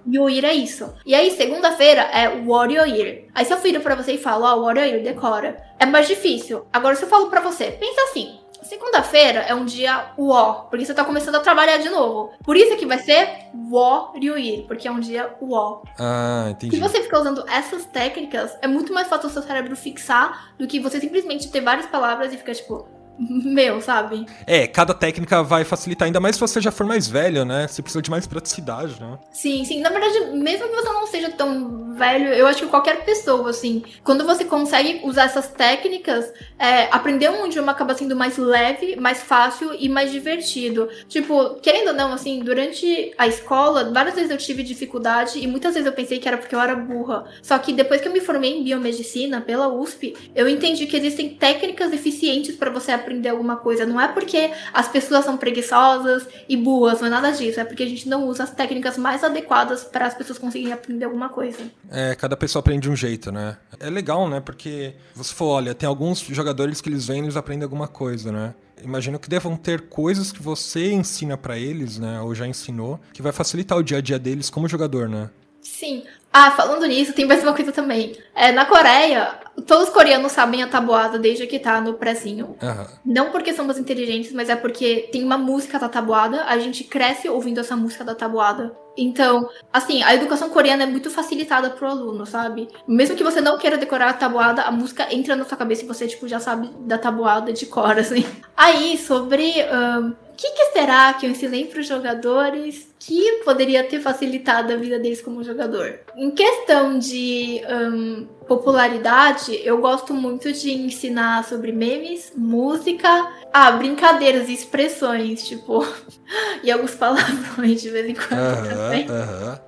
[0.06, 0.14] Uhum.
[0.14, 0.94] Yoir é isso.
[1.04, 3.24] E aí, segunda-feira é warrior.
[3.34, 5.56] Aí se eu viro pra você e falo, ó, oh, warrior, decora.
[5.78, 6.66] É mais difícil.
[6.72, 8.38] Agora, se eu falo pra você, pensa assim.
[8.68, 12.32] Segunda-feira é um dia uó, porque você tá começando a trabalhar de novo.
[12.42, 15.82] Por isso que vai ser uó ryuir, porque é um dia uó.
[15.98, 16.74] Ah, entendi.
[16.74, 20.66] Se você ficar usando essas técnicas, é muito mais fácil o seu cérebro fixar do
[20.66, 24.26] que você simplesmente ter várias palavras e ficar tipo, meu, sabe?
[24.46, 27.66] É, cada técnica vai facilitar, ainda mais se você já for mais velho, né?
[27.66, 29.18] Você precisa de mais praticidade, né?
[29.32, 29.80] Sim, sim.
[29.80, 33.82] Na verdade, mesmo que você não seja tão velho, eu acho que qualquer pessoa, assim,
[34.04, 39.22] quando você consegue usar essas técnicas, é, aprender um idioma acaba sendo mais leve, mais
[39.22, 40.88] fácil e mais divertido.
[41.08, 45.74] Tipo, querendo ou não, assim, durante a escola, várias vezes eu tive dificuldade e muitas
[45.74, 47.24] vezes eu pensei que era porque eu era burra.
[47.42, 51.30] Só que depois que eu me formei em biomedicina pela USP, eu entendi que existem
[51.30, 53.86] técnicas eficientes para você aprender aprender alguma coisa.
[53.86, 57.60] Não é porque as pessoas são preguiçosas e boas, não é nada disso.
[57.60, 61.04] É porque a gente não usa as técnicas mais adequadas para as pessoas conseguirem aprender
[61.04, 61.58] alguma coisa.
[61.90, 63.56] É, cada pessoa aprende de um jeito, né?
[63.78, 64.40] É legal, né?
[64.40, 68.32] Porque você falou, olha, tem alguns jogadores que eles vêm e eles aprendem alguma coisa,
[68.32, 68.54] né?
[68.82, 72.20] Imagino que devam ter coisas que você ensina para eles, né?
[72.20, 75.30] Ou já ensinou, que vai facilitar o dia a dia deles como jogador, né?
[75.62, 76.04] Sim.
[76.38, 78.14] Ah, falando nisso, tem mais uma coisa também.
[78.34, 82.54] É, na Coreia, todos os coreanos sabem a tabuada desde que tá no prezinho.
[82.62, 82.86] Uhum.
[83.06, 87.26] Não porque somos inteligentes, mas é porque tem uma música da tabuada, a gente cresce
[87.26, 88.76] ouvindo essa música da tabuada.
[88.98, 92.68] Então, assim, a educação coreana é muito facilitada pro aluno, sabe?
[92.86, 95.88] Mesmo que você não queira decorar a tabuada, a música entra na sua cabeça e
[95.88, 98.26] você, tipo, já sabe da tabuada de cor, assim.
[98.54, 99.54] Aí, sobre.
[99.72, 104.72] Um, o que, que, será que eu ensinei para os jogadores que poderia ter facilitado
[104.72, 106.00] a vida deles como jogador?
[106.16, 113.08] Em questão de um, popularidade, eu gosto muito de ensinar sobre memes, música,
[113.52, 115.86] ah, brincadeiras e expressões, tipo,
[116.64, 119.06] e alguns palavrões de vez em quando uh -huh, também.
[119.06, 119.60] Uh -huh.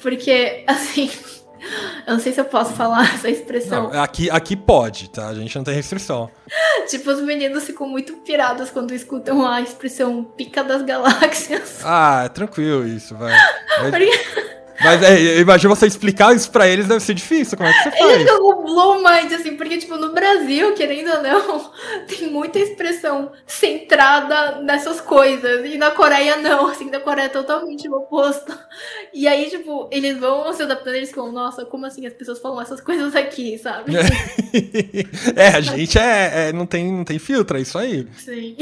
[0.00, 1.10] Porque, assim.
[2.06, 3.90] Eu não sei se eu posso falar essa expressão.
[3.90, 5.28] Não, aqui, aqui pode, tá?
[5.28, 6.30] A gente não tem restrição.
[6.88, 11.80] tipo, os meninos ficam muito pirados quando escutam a expressão pica das galáxias.
[11.84, 13.32] Ah, é tranquilo isso, vai.
[13.90, 14.47] Porque...
[14.82, 17.56] Mas é, eu imagino você explicar isso pra eles deve ser difícil.
[17.56, 18.12] Como é que você faz?
[18.12, 21.72] Eles ficam blow mind, assim, porque, tipo, no Brasil, querendo ou não,
[22.06, 25.66] tem muita expressão centrada nessas coisas.
[25.66, 26.68] E na Coreia, não.
[26.68, 28.56] Assim, na Coreia é totalmente o oposto.
[29.12, 32.60] E aí, tipo, eles vão se adaptando eles ficam, nossa, como assim as pessoas falam
[32.60, 33.92] essas coisas aqui, sabe?
[35.34, 38.06] é, a gente é, é, não, tem, não tem filtro, é isso aí.
[38.16, 38.56] Sim.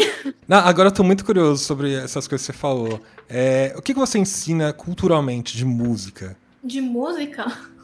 [0.49, 3.01] Não, agora eu tô muito curioso sobre essas coisas que você falou.
[3.29, 6.37] É, o que, você ensina culturalmente de música?
[6.63, 7.45] De música?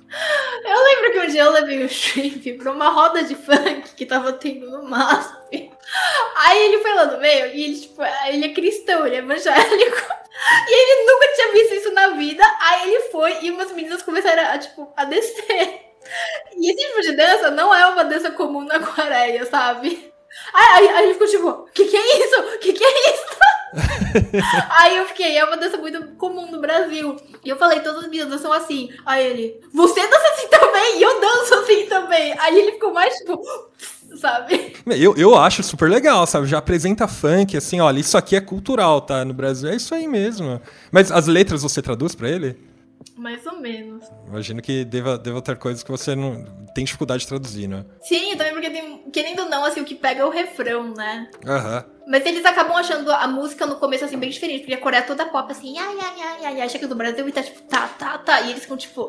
[0.65, 4.05] Eu lembro que um dia eu levei o Shrimp pra uma roda de funk que
[4.05, 5.71] tava tendo no MASP.
[6.37, 10.13] Aí ele foi lá no meio e ele, tipo, ele é cristão, ele é evangélico.
[10.69, 12.43] E ele nunca tinha visto isso na vida.
[12.61, 15.81] Aí ele foi e umas meninas começaram a, tipo, a descer.
[16.57, 20.13] E esse tipo de dança não é uma dança comum na Coreia, sabe?
[20.53, 22.41] Aí, aí, aí ele ficou tipo, o que que é isso?
[22.41, 23.32] O que que é isso?
[24.79, 27.17] aí eu fiquei, é uma dança muito comum no Brasil.
[27.45, 28.91] E eu falei, todas as minhas dançam assim.
[29.05, 30.99] Aí ele, você dança assim também?
[30.99, 32.35] E eu danço assim também.
[32.39, 33.41] Aí ele ficou mais tipo,
[34.17, 34.77] sabe?
[34.87, 36.47] Eu, eu acho super legal, sabe?
[36.47, 39.25] Já apresenta funk, assim, olha, isso aqui é cultural, tá?
[39.25, 40.61] No Brasil é isso aí mesmo.
[40.91, 42.72] Mas as letras você traduz para ele?
[43.17, 44.05] Mais ou menos.
[44.27, 47.85] Imagino que deva, deva ter coisas que você não tem dificuldade de traduzir, né?
[48.01, 51.31] Sim, também porque tem, querendo ou não, assim, o que pega é o refrão, né?
[51.47, 51.85] Aham.
[52.07, 55.05] Mas eles acabam achando a música no começo, assim, bem diferente, porque a Coreia é
[55.05, 57.87] toda pop, assim, ai, ai, ai, ai, acha que do Brasil e tá tipo, tá,
[57.87, 59.09] tá, tá, e eles ficam tipo,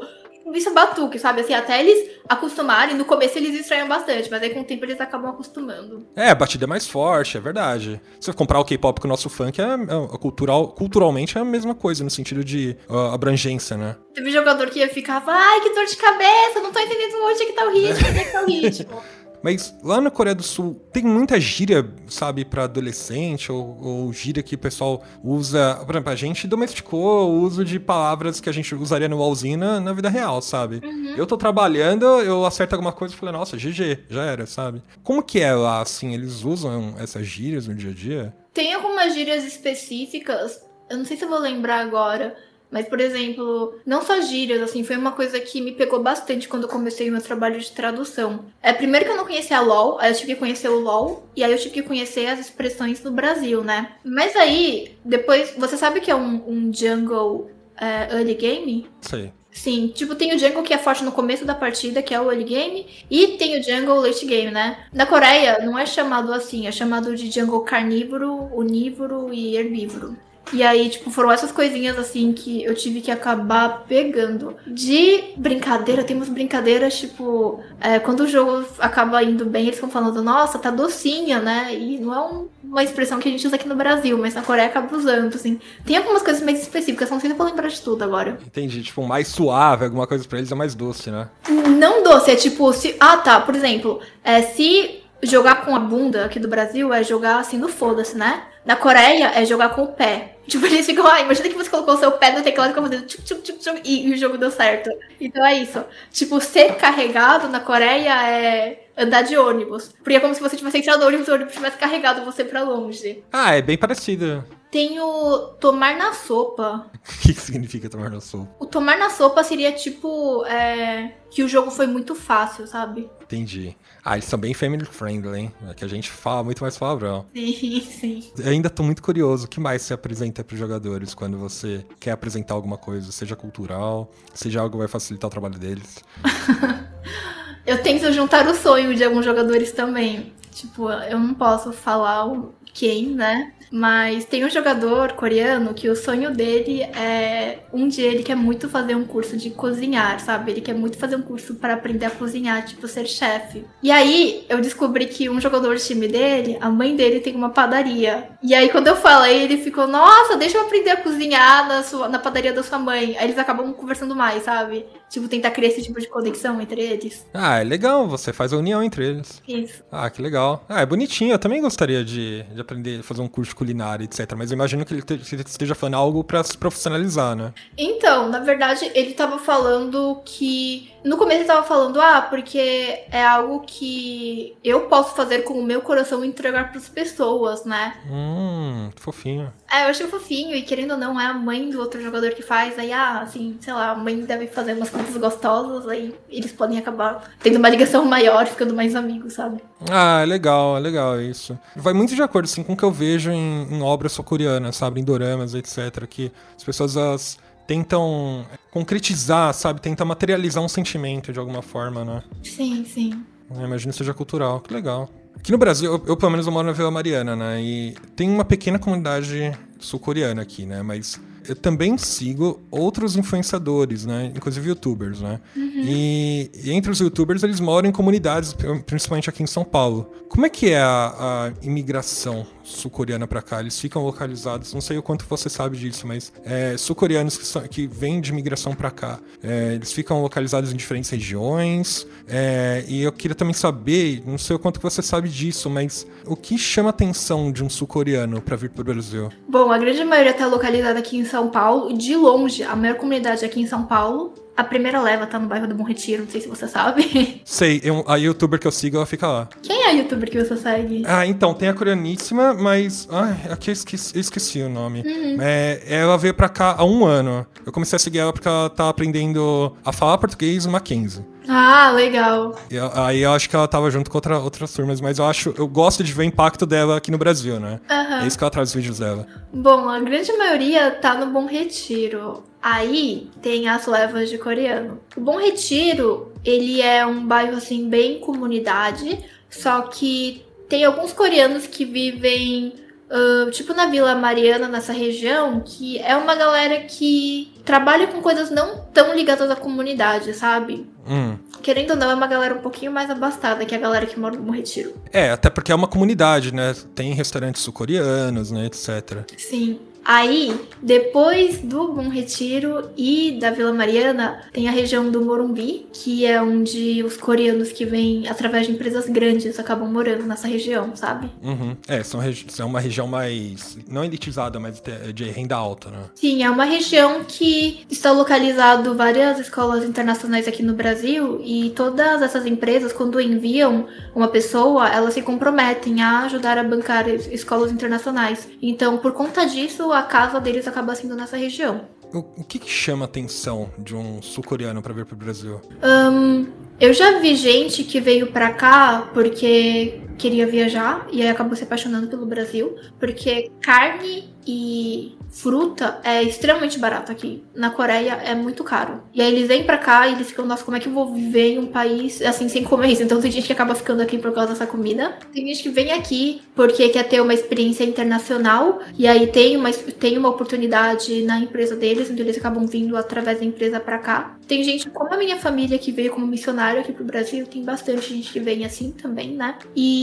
[0.54, 1.42] isso é batuque, sabe?
[1.42, 5.00] Assim, até eles acostumarem, no começo eles estranham bastante, mas aí com o tempo eles
[5.00, 6.06] acabam acostumando.
[6.16, 8.02] É, a batida é mais forte, é verdade.
[8.20, 11.46] Se você comprar o K-pop com o nosso funk, é, é, cultural, culturalmente é a
[11.46, 13.96] mesma coisa, no sentido de uh, abrangência, né?
[14.14, 17.54] Teve jogador que ficava, ai, que dor de cabeça, não tô entendendo onde é que
[17.54, 19.04] tá o ritmo, onde é que tá o ritmo.
[19.44, 24.42] Mas lá na Coreia do Sul tem muita gíria, sabe, para adolescente, ou, ou, gíria
[24.42, 25.82] que o pessoal usa.
[25.86, 29.58] Por exemplo, a gente domesticou o uso de palavras que a gente usaria no wallzinho
[29.58, 30.80] na, na vida real, sabe?
[30.82, 31.16] Uhum.
[31.18, 34.82] Eu tô trabalhando, eu acerto alguma coisa e falei, nossa, GG, já era, sabe?
[35.04, 36.14] Como que é lá, assim?
[36.14, 38.34] Eles usam essas gírias no dia a dia?
[38.54, 42.34] Tem algumas gírias específicas, eu não sei se eu vou lembrar agora,
[42.74, 46.64] mas, por exemplo, não só gírias, assim, foi uma coisa que me pegou bastante quando
[46.64, 48.46] eu comecei o meu trabalho de tradução.
[48.64, 51.30] É, primeiro que eu não conhecia a LOL, aí eu tive que conhecer o LOL,
[51.36, 53.92] e aí eu tive que conhecer as expressões do Brasil, né?
[54.04, 58.88] Mas aí, depois, você sabe que é um, um jungle é, early game?
[59.02, 59.32] Sim.
[59.52, 62.32] Sim, tipo, tem o jungle que é forte no começo da partida, que é o
[62.32, 64.86] early game, e tem o jungle late game, né?
[64.92, 70.18] Na Coreia, não é chamado assim, é chamado de jungle carnívoro, onívoro e herbívoro.
[70.52, 74.56] E aí, tipo, foram essas coisinhas assim que eu tive que acabar pegando.
[74.68, 79.90] De brincadeira, tem umas brincadeiras, tipo, é, quando o jogo acaba indo bem, eles ficam
[79.90, 81.74] falando, nossa, tá docinha, né?
[81.74, 84.42] E não é um, uma expressão que a gente usa aqui no Brasil, mas na
[84.42, 85.60] Coreia acaba usando, assim.
[85.86, 88.38] Tem algumas coisas mais específicas, não sei se eu vou lembrar de tudo agora.
[88.46, 91.30] Entendi, tipo, mais suave, alguma coisa pra eles é mais doce, né?
[91.50, 92.96] Não doce, é tipo, se.
[93.00, 97.40] Ah, tá, por exemplo, é, se jogar com a bunda aqui do Brasil é jogar
[97.40, 98.44] assim no foda-se, né?
[98.66, 100.38] Na Coreia é jogar com o pé.
[100.48, 102.90] Tipo, eles ficam, ah, imagina que você colocou o seu pé no teclado e ficou
[102.90, 104.90] fazendo tchuc, tchuc, e, e o jogo deu certo.
[105.20, 105.82] Então é isso.
[106.12, 109.94] Tipo, ser carregado na Coreia é andar de ônibus.
[110.04, 112.44] Porque é como se você tivesse entrado no ônibus e o ônibus tivesse carregado você
[112.44, 113.24] pra longe.
[113.32, 114.44] Ah, é bem parecido.
[114.74, 116.88] Tem o tomar na sopa.
[117.04, 118.50] O que, que significa tomar na sopa?
[118.60, 123.10] O tomar na sopa seria tipo é, que o jogo foi muito fácil, sabe?
[123.22, 123.76] Entendi.
[124.04, 125.54] Ah, eles são bem family friendly, hein?
[125.70, 127.26] É que a gente fala muito mais palavrão.
[127.36, 128.32] Sim, sim.
[128.38, 129.46] Eu ainda tô muito curioso.
[129.46, 133.12] O que mais você apresenta pros jogadores quando você quer apresentar alguma coisa?
[133.12, 136.04] Seja cultural, seja algo que vai facilitar o trabalho deles.
[137.68, 140.34] eu tento juntar o sonho de alguns jogadores também.
[140.52, 142.26] Tipo, eu não posso falar
[142.74, 143.54] quem, né?
[143.76, 148.70] Mas tem um jogador coreano que o sonho dele é um dia ele quer muito
[148.70, 150.52] fazer um curso de cozinhar, sabe?
[150.52, 153.66] Ele quer muito fazer um curso para aprender a cozinhar, tipo ser chefe.
[153.82, 157.50] E aí eu descobri que um jogador de time dele, a mãe dele tem uma
[157.50, 158.30] padaria.
[158.44, 162.08] E aí quando eu falei, ele ficou: "Nossa, deixa eu aprender a cozinhar na sua
[162.08, 163.18] na padaria da sua mãe".
[163.18, 164.86] Aí eles acabam conversando mais, sabe?
[165.14, 167.24] Tipo, tentar criar esse tipo de conexão entre eles.
[167.32, 169.44] Ah, é legal, você faz a união entre eles.
[169.48, 169.84] Isso.
[169.92, 170.66] Ah, que legal.
[170.68, 171.34] Ah, é bonitinho.
[171.34, 174.34] Eu também gostaria de, de aprender a fazer um curso de culinária, etc.
[174.36, 175.14] Mas eu imagino que ele te,
[175.46, 177.54] esteja falando algo para se profissionalizar, né?
[177.78, 183.26] Então, na verdade, ele tava falando que no começo ele tava falando, ah, porque é
[183.26, 187.96] algo que eu posso fazer com o meu coração e entregar pras pessoas, né?
[188.10, 189.52] Hum, fofinho.
[189.72, 192.42] É, eu achei fofinho, e querendo ou não, é a mãe do outro jogador que
[192.42, 196.52] faz, aí, ah, assim, sei lá, a mãe deve fazer umas coisas gostosas, aí eles
[196.52, 199.62] podem acabar tendo uma ligação maior, ficando mais amigos, sabe?
[199.92, 201.58] Ah, é legal, é legal isso.
[201.76, 205.02] Vai muito de acordo, assim, com o que eu vejo em, em obras sul-coreanas, sabe,
[205.02, 209.82] em doramas, etc, que as pessoas, as tentam concretizar, sabe?
[209.82, 212.24] Tentam materializar um sentimento de alguma forma, né?
[212.44, 213.24] Sim, sim.
[213.56, 214.62] Eu imagino que seja cultural.
[214.62, 215.10] Que legal.
[215.36, 217.62] Aqui no Brasil, eu, eu, pelo menos eu moro na Vila Mariana, né?
[217.62, 220.82] E tem uma pequena comunidade sul-coreana aqui, né?
[220.82, 224.32] Mas eu também sigo outros influenciadores, né?
[224.36, 225.40] Inclusive youtubers, né?
[225.56, 225.84] Uhum.
[225.86, 228.56] E, e, entre os youtubers, eles moram em comunidades,
[228.86, 230.10] principalmente aqui em São Paulo.
[230.30, 233.60] Como é que é a, a imigração sul-coreana para cá?
[233.60, 237.88] Eles ficam localizados, não sei o quanto você sabe disso, mas é, sul-coreanos que, que
[237.88, 242.08] vêm de imigração para cá, é, eles ficam localizados em diferentes regiões.
[242.28, 246.36] É, e eu queria também saber, não sei o quanto você sabe disso, mas o
[246.36, 249.30] que chama a atenção de um sul-coreano para vir para o Brasil?
[249.48, 253.44] Bom, a grande maioria está localizada aqui em São Paulo, de longe, a maior comunidade
[253.44, 254.34] aqui em São Paulo.
[254.56, 257.42] A primeira leva tá no bairro do Bom Retiro, não sei se você sabe.
[257.44, 259.50] Sei, eu, a youtuber que eu sigo, ela fica lá.
[259.62, 261.04] Quem é a youtuber que você segue?
[261.08, 263.08] Ah, então, tem a coreaníssima, mas.
[263.12, 265.02] Ai, aqui eu esqueci, eu esqueci o nome.
[265.02, 265.38] Uhum.
[265.42, 267.46] É, ela veio pra cá há um ano.
[267.66, 271.26] Eu comecei a seguir ela porque ela tá aprendendo a falar português no Mackenzie.
[271.48, 272.56] Ah, legal.
[272.70, 275.54] Eu, aí eu acho que ela tava junto com outra, outras turmas, mas eu acho,
[275.58, 277.80] eu gosto de ver o impacto dela aqui no Brasil, né?
[277.90, 278.24] Uhum.
[278.24, 279.28] É isso que ela traz os vídeos dela.
[279.52, 282.44] Bom, a grande maioria tá no Bom Retiro.
[282.64, 285.02] Aí tem as levas de coreano.
[285.18, 291.68] O Bom Retiro, ele é um bairro assim bem comunidade, só que tem alguns coreanos
[291.68, 292.74] que vivem
[293.10, 298.50] uh, tipo na Vila Mariana, nessa região, que é uma galera que trabalha com coisas
[298.50, 300.88] não tão ligadas à comunidade, sabe?
[301.06, 301.38] Hum.
[301.62, 304.38] Querendo ou não, é uma galera um pouquinho mais abastada que a galera que mora
[304.38, 304.94] no Bom Retiro.
[305.12, 306.74] É, até porque é uma comunidade, né?
[306.96, 309.30] Tem restaurantes sul-coreanos, né, etc.
[309.38, 309.80] Sim.
[310.06, 316.26] Aí, depois do Bom Retiro e da Vila Mariana, tem a região do Morumbi, que
[316.26, 321.30] é onde os coreanos que vêm através de empresas grandes acabam morando nessa região, sabe?
[321.42, 321.78] Uhum.
[321.88, 323.78] É, são, é uma região mais.
[323.88, 324.82] não elitizada, mas
[325.14, 326.00] de renda alta, né?
[326.16, 332.22] Sim, é uma região que está localizado várias escolas internacionais aqui no Brasil e todas
[332.22, 338.50] essas empresas, quando enviam uma pessoa, elas se comprometem a ajudar a bancar escolas internacionais.
[338.62, 341.88] Então, por conta disso, a casa deles acaba sendo nessa região.
[342.14, 345.60] O, que, que chama a atenção de um sul-coreano para vir para o Brasil?
[345.84, 346.46] Um,
[346.80, 351.64] eu já vi gente que veio para cá porque queria viajar e aí acabou se
[351.64, 357.44] apaixonando pelo Brasil, porque carne e fruta é extremamente barato aqui.
[357.56, 359.02] Na Coreia é muito caro.
[359.14, 361.12] E aí eles vêm pra cá e eles ficam, nossa, como é que eu vou
[361.14, 363.02] viver em um país assim sem comer isso?
[363.04, 365.18] Então tem gente que acaba ficando aqui por causa dessa comida.
[365.34, 369.72] Tem gente que vem aqui porque quer ter uma experiência internacional e aí tem uma,
[369.72, 374.38] tem uma oportunidade na empresa deles, então eles acabam vindo através da empresa pra cá.
[374.48, 378.14] Tem gente como a minha família que veio como missionário aqui pro Brasil, tem bastante
[378.14, 379.56] gente que vem assim também, né?
[379.76, 380.03] E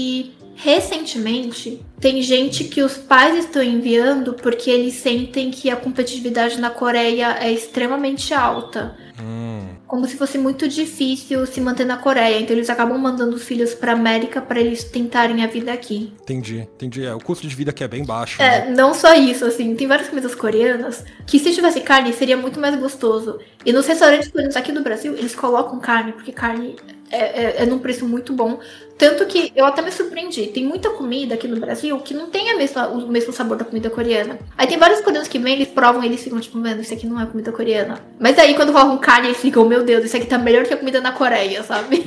[0.54, 6.70] recentemente tem gente que os pais estão enviando porque eles sentem que a competitividade na
[6.70, 8.96] Coreia é extremamente alta.
[9.22, 9.76] Hum.
[9.86, 12.40] como se fosse muito difícil se manter na Coreia.
[12.40, 16.12] Então eles acabam mandando os filhos pra América para eles tentarem a vida aqui.
[16.22, 17.04] Entendi, entendi.
[17.04, 18.40] É, o custo de vida aqui é bem baixo.
[18.40, 18.74] É, né?
[18.74, 22.74] não só isso, assim, tem várias comidas coreanas que se tivesse carne seria muito mais
[22.76, 23.38] gostoso.
[23.66, 26.76] E nos restaurantes coreanos aqui do Brasil, eles colocam carne, porque carne
[27.10, 28.60] é, é, é num preço muito bom.
[29.00, 30.48] Tanto que eu até me surpreendi.
[30.48, 33.64] Tem muita comida aqui no Brasil que não tem a mesma, o mesmo sabor da
[33.64, 34.38] comida coreana.
[34.58, 37.06] Aí tem vários coreanos que vêm, eles provam e eles ficam tipo, mano, isso aqui
[37.06, 37.98] não é comida coreana.
[38.18, 40.76] Mas aí quando rolam carne, eles ficam, meu Deus, isso aqui tá melhor que a
[40.76, 42.04] comida na Coreia, sabe?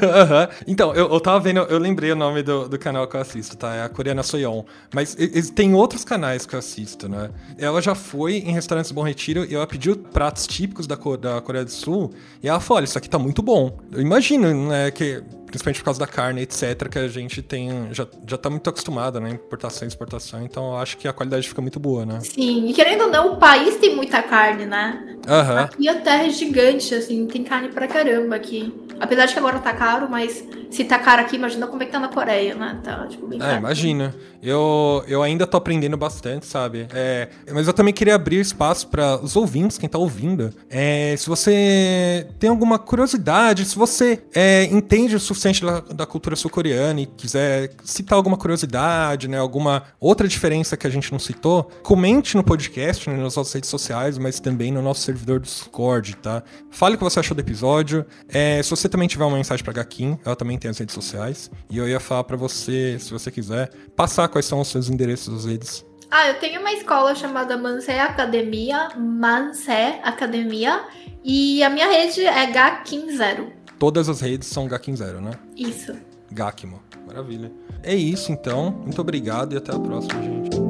[0.66, 3.54] então, eu, eu tava vendo, eu lembrei o nome do, do canal que eu assisto,
[3.54, 3.74] tá?
[3.74, 4.62] É a Coreana Soyeon.
[4.94, 5.14] Mas
[5.54, 7.28] tem outros canais que eu assisto, né?
[7.58, 11.64] Ela já foi em restaurantes Bom Retiro e ela pediu pratos típicos da, da Coreia
[11.66, 12.10] do Sul
[12.42, 13.78] e ela falou, olha, isso aqui tá muito bom.
[13.92, 15.22] Eu imagino, né, que
[15.52, 19.20] principalmente por causa da carne, etc., que a gente tem, já, já tá muito acostumado,
[19.20, 19.30] né?
[19.30, 22.20] Importação e exportação, então eu acho que a qualidade fica muito boa, né?
[22.20, 25.18] Sim, e querendo ou não, o país tem muita carne, né?
[25.28, 25.58] Uhum.
[25.58, 28.72] Aqui a terra é gigante, assim, tem carne pra caramba aqui.
[28.98, 31.92] Apesar de que agora tá caro, mas se tá caro aqui, imagina como é que
[31.92, 32.78] tá na Coreia, né?
[32.82, 33.54] Tá, tipo, bem é, caro.
[33.54, 34.14] É, imagina.
[34.42, 36.86] Eu, eu ainda tô aprendendo bastante, sabe?
[36.94, 40.52] É, mas eu também queria abrir espaço para os ouvintes, quem tá ouvindo.
[40.70, 46.36] É, se você tem alguma curiosidade, se você é, entende o suficiente da, da cultura
[46.36, 49.38] sul-coreana e quiser citar alguma curiosidade, né?
[49.38, 53.70] Alguma outra diferença que a gente não citou, comente no podcast, né, nas nossas redes
[53.70, 56.42] sociais, mas também no nosso servidor do Discord, tá?
[56.70, 58.06] Fale o que você achou do episódio.
[58.28, 61.50] É, se você também tiver uma mensagem pra Gakim, ela também tem as redes sociais.
[61.70, 65.34] E eu ia falar para você, se você quiser, passar quais são os seus endereços
[65.34, 65.84] das redes.
[66.14, 70.84] Ah, eu tenho uma escola chamada Mansé Academia, Mansé Academia,
[71.24, 73.61] e a minha rede é Gakim0.
[73.82, 75.32] Todas as redes são Gakim0, né?
[75.56, 75.92] Isso.
[76.30, 76.80] Gakimo.
[77.04, 77.50] Maravilha.
[77.82, 78.70] É isso então.
[78.70, 80.61] Muito obrigado e até a próxima, gente.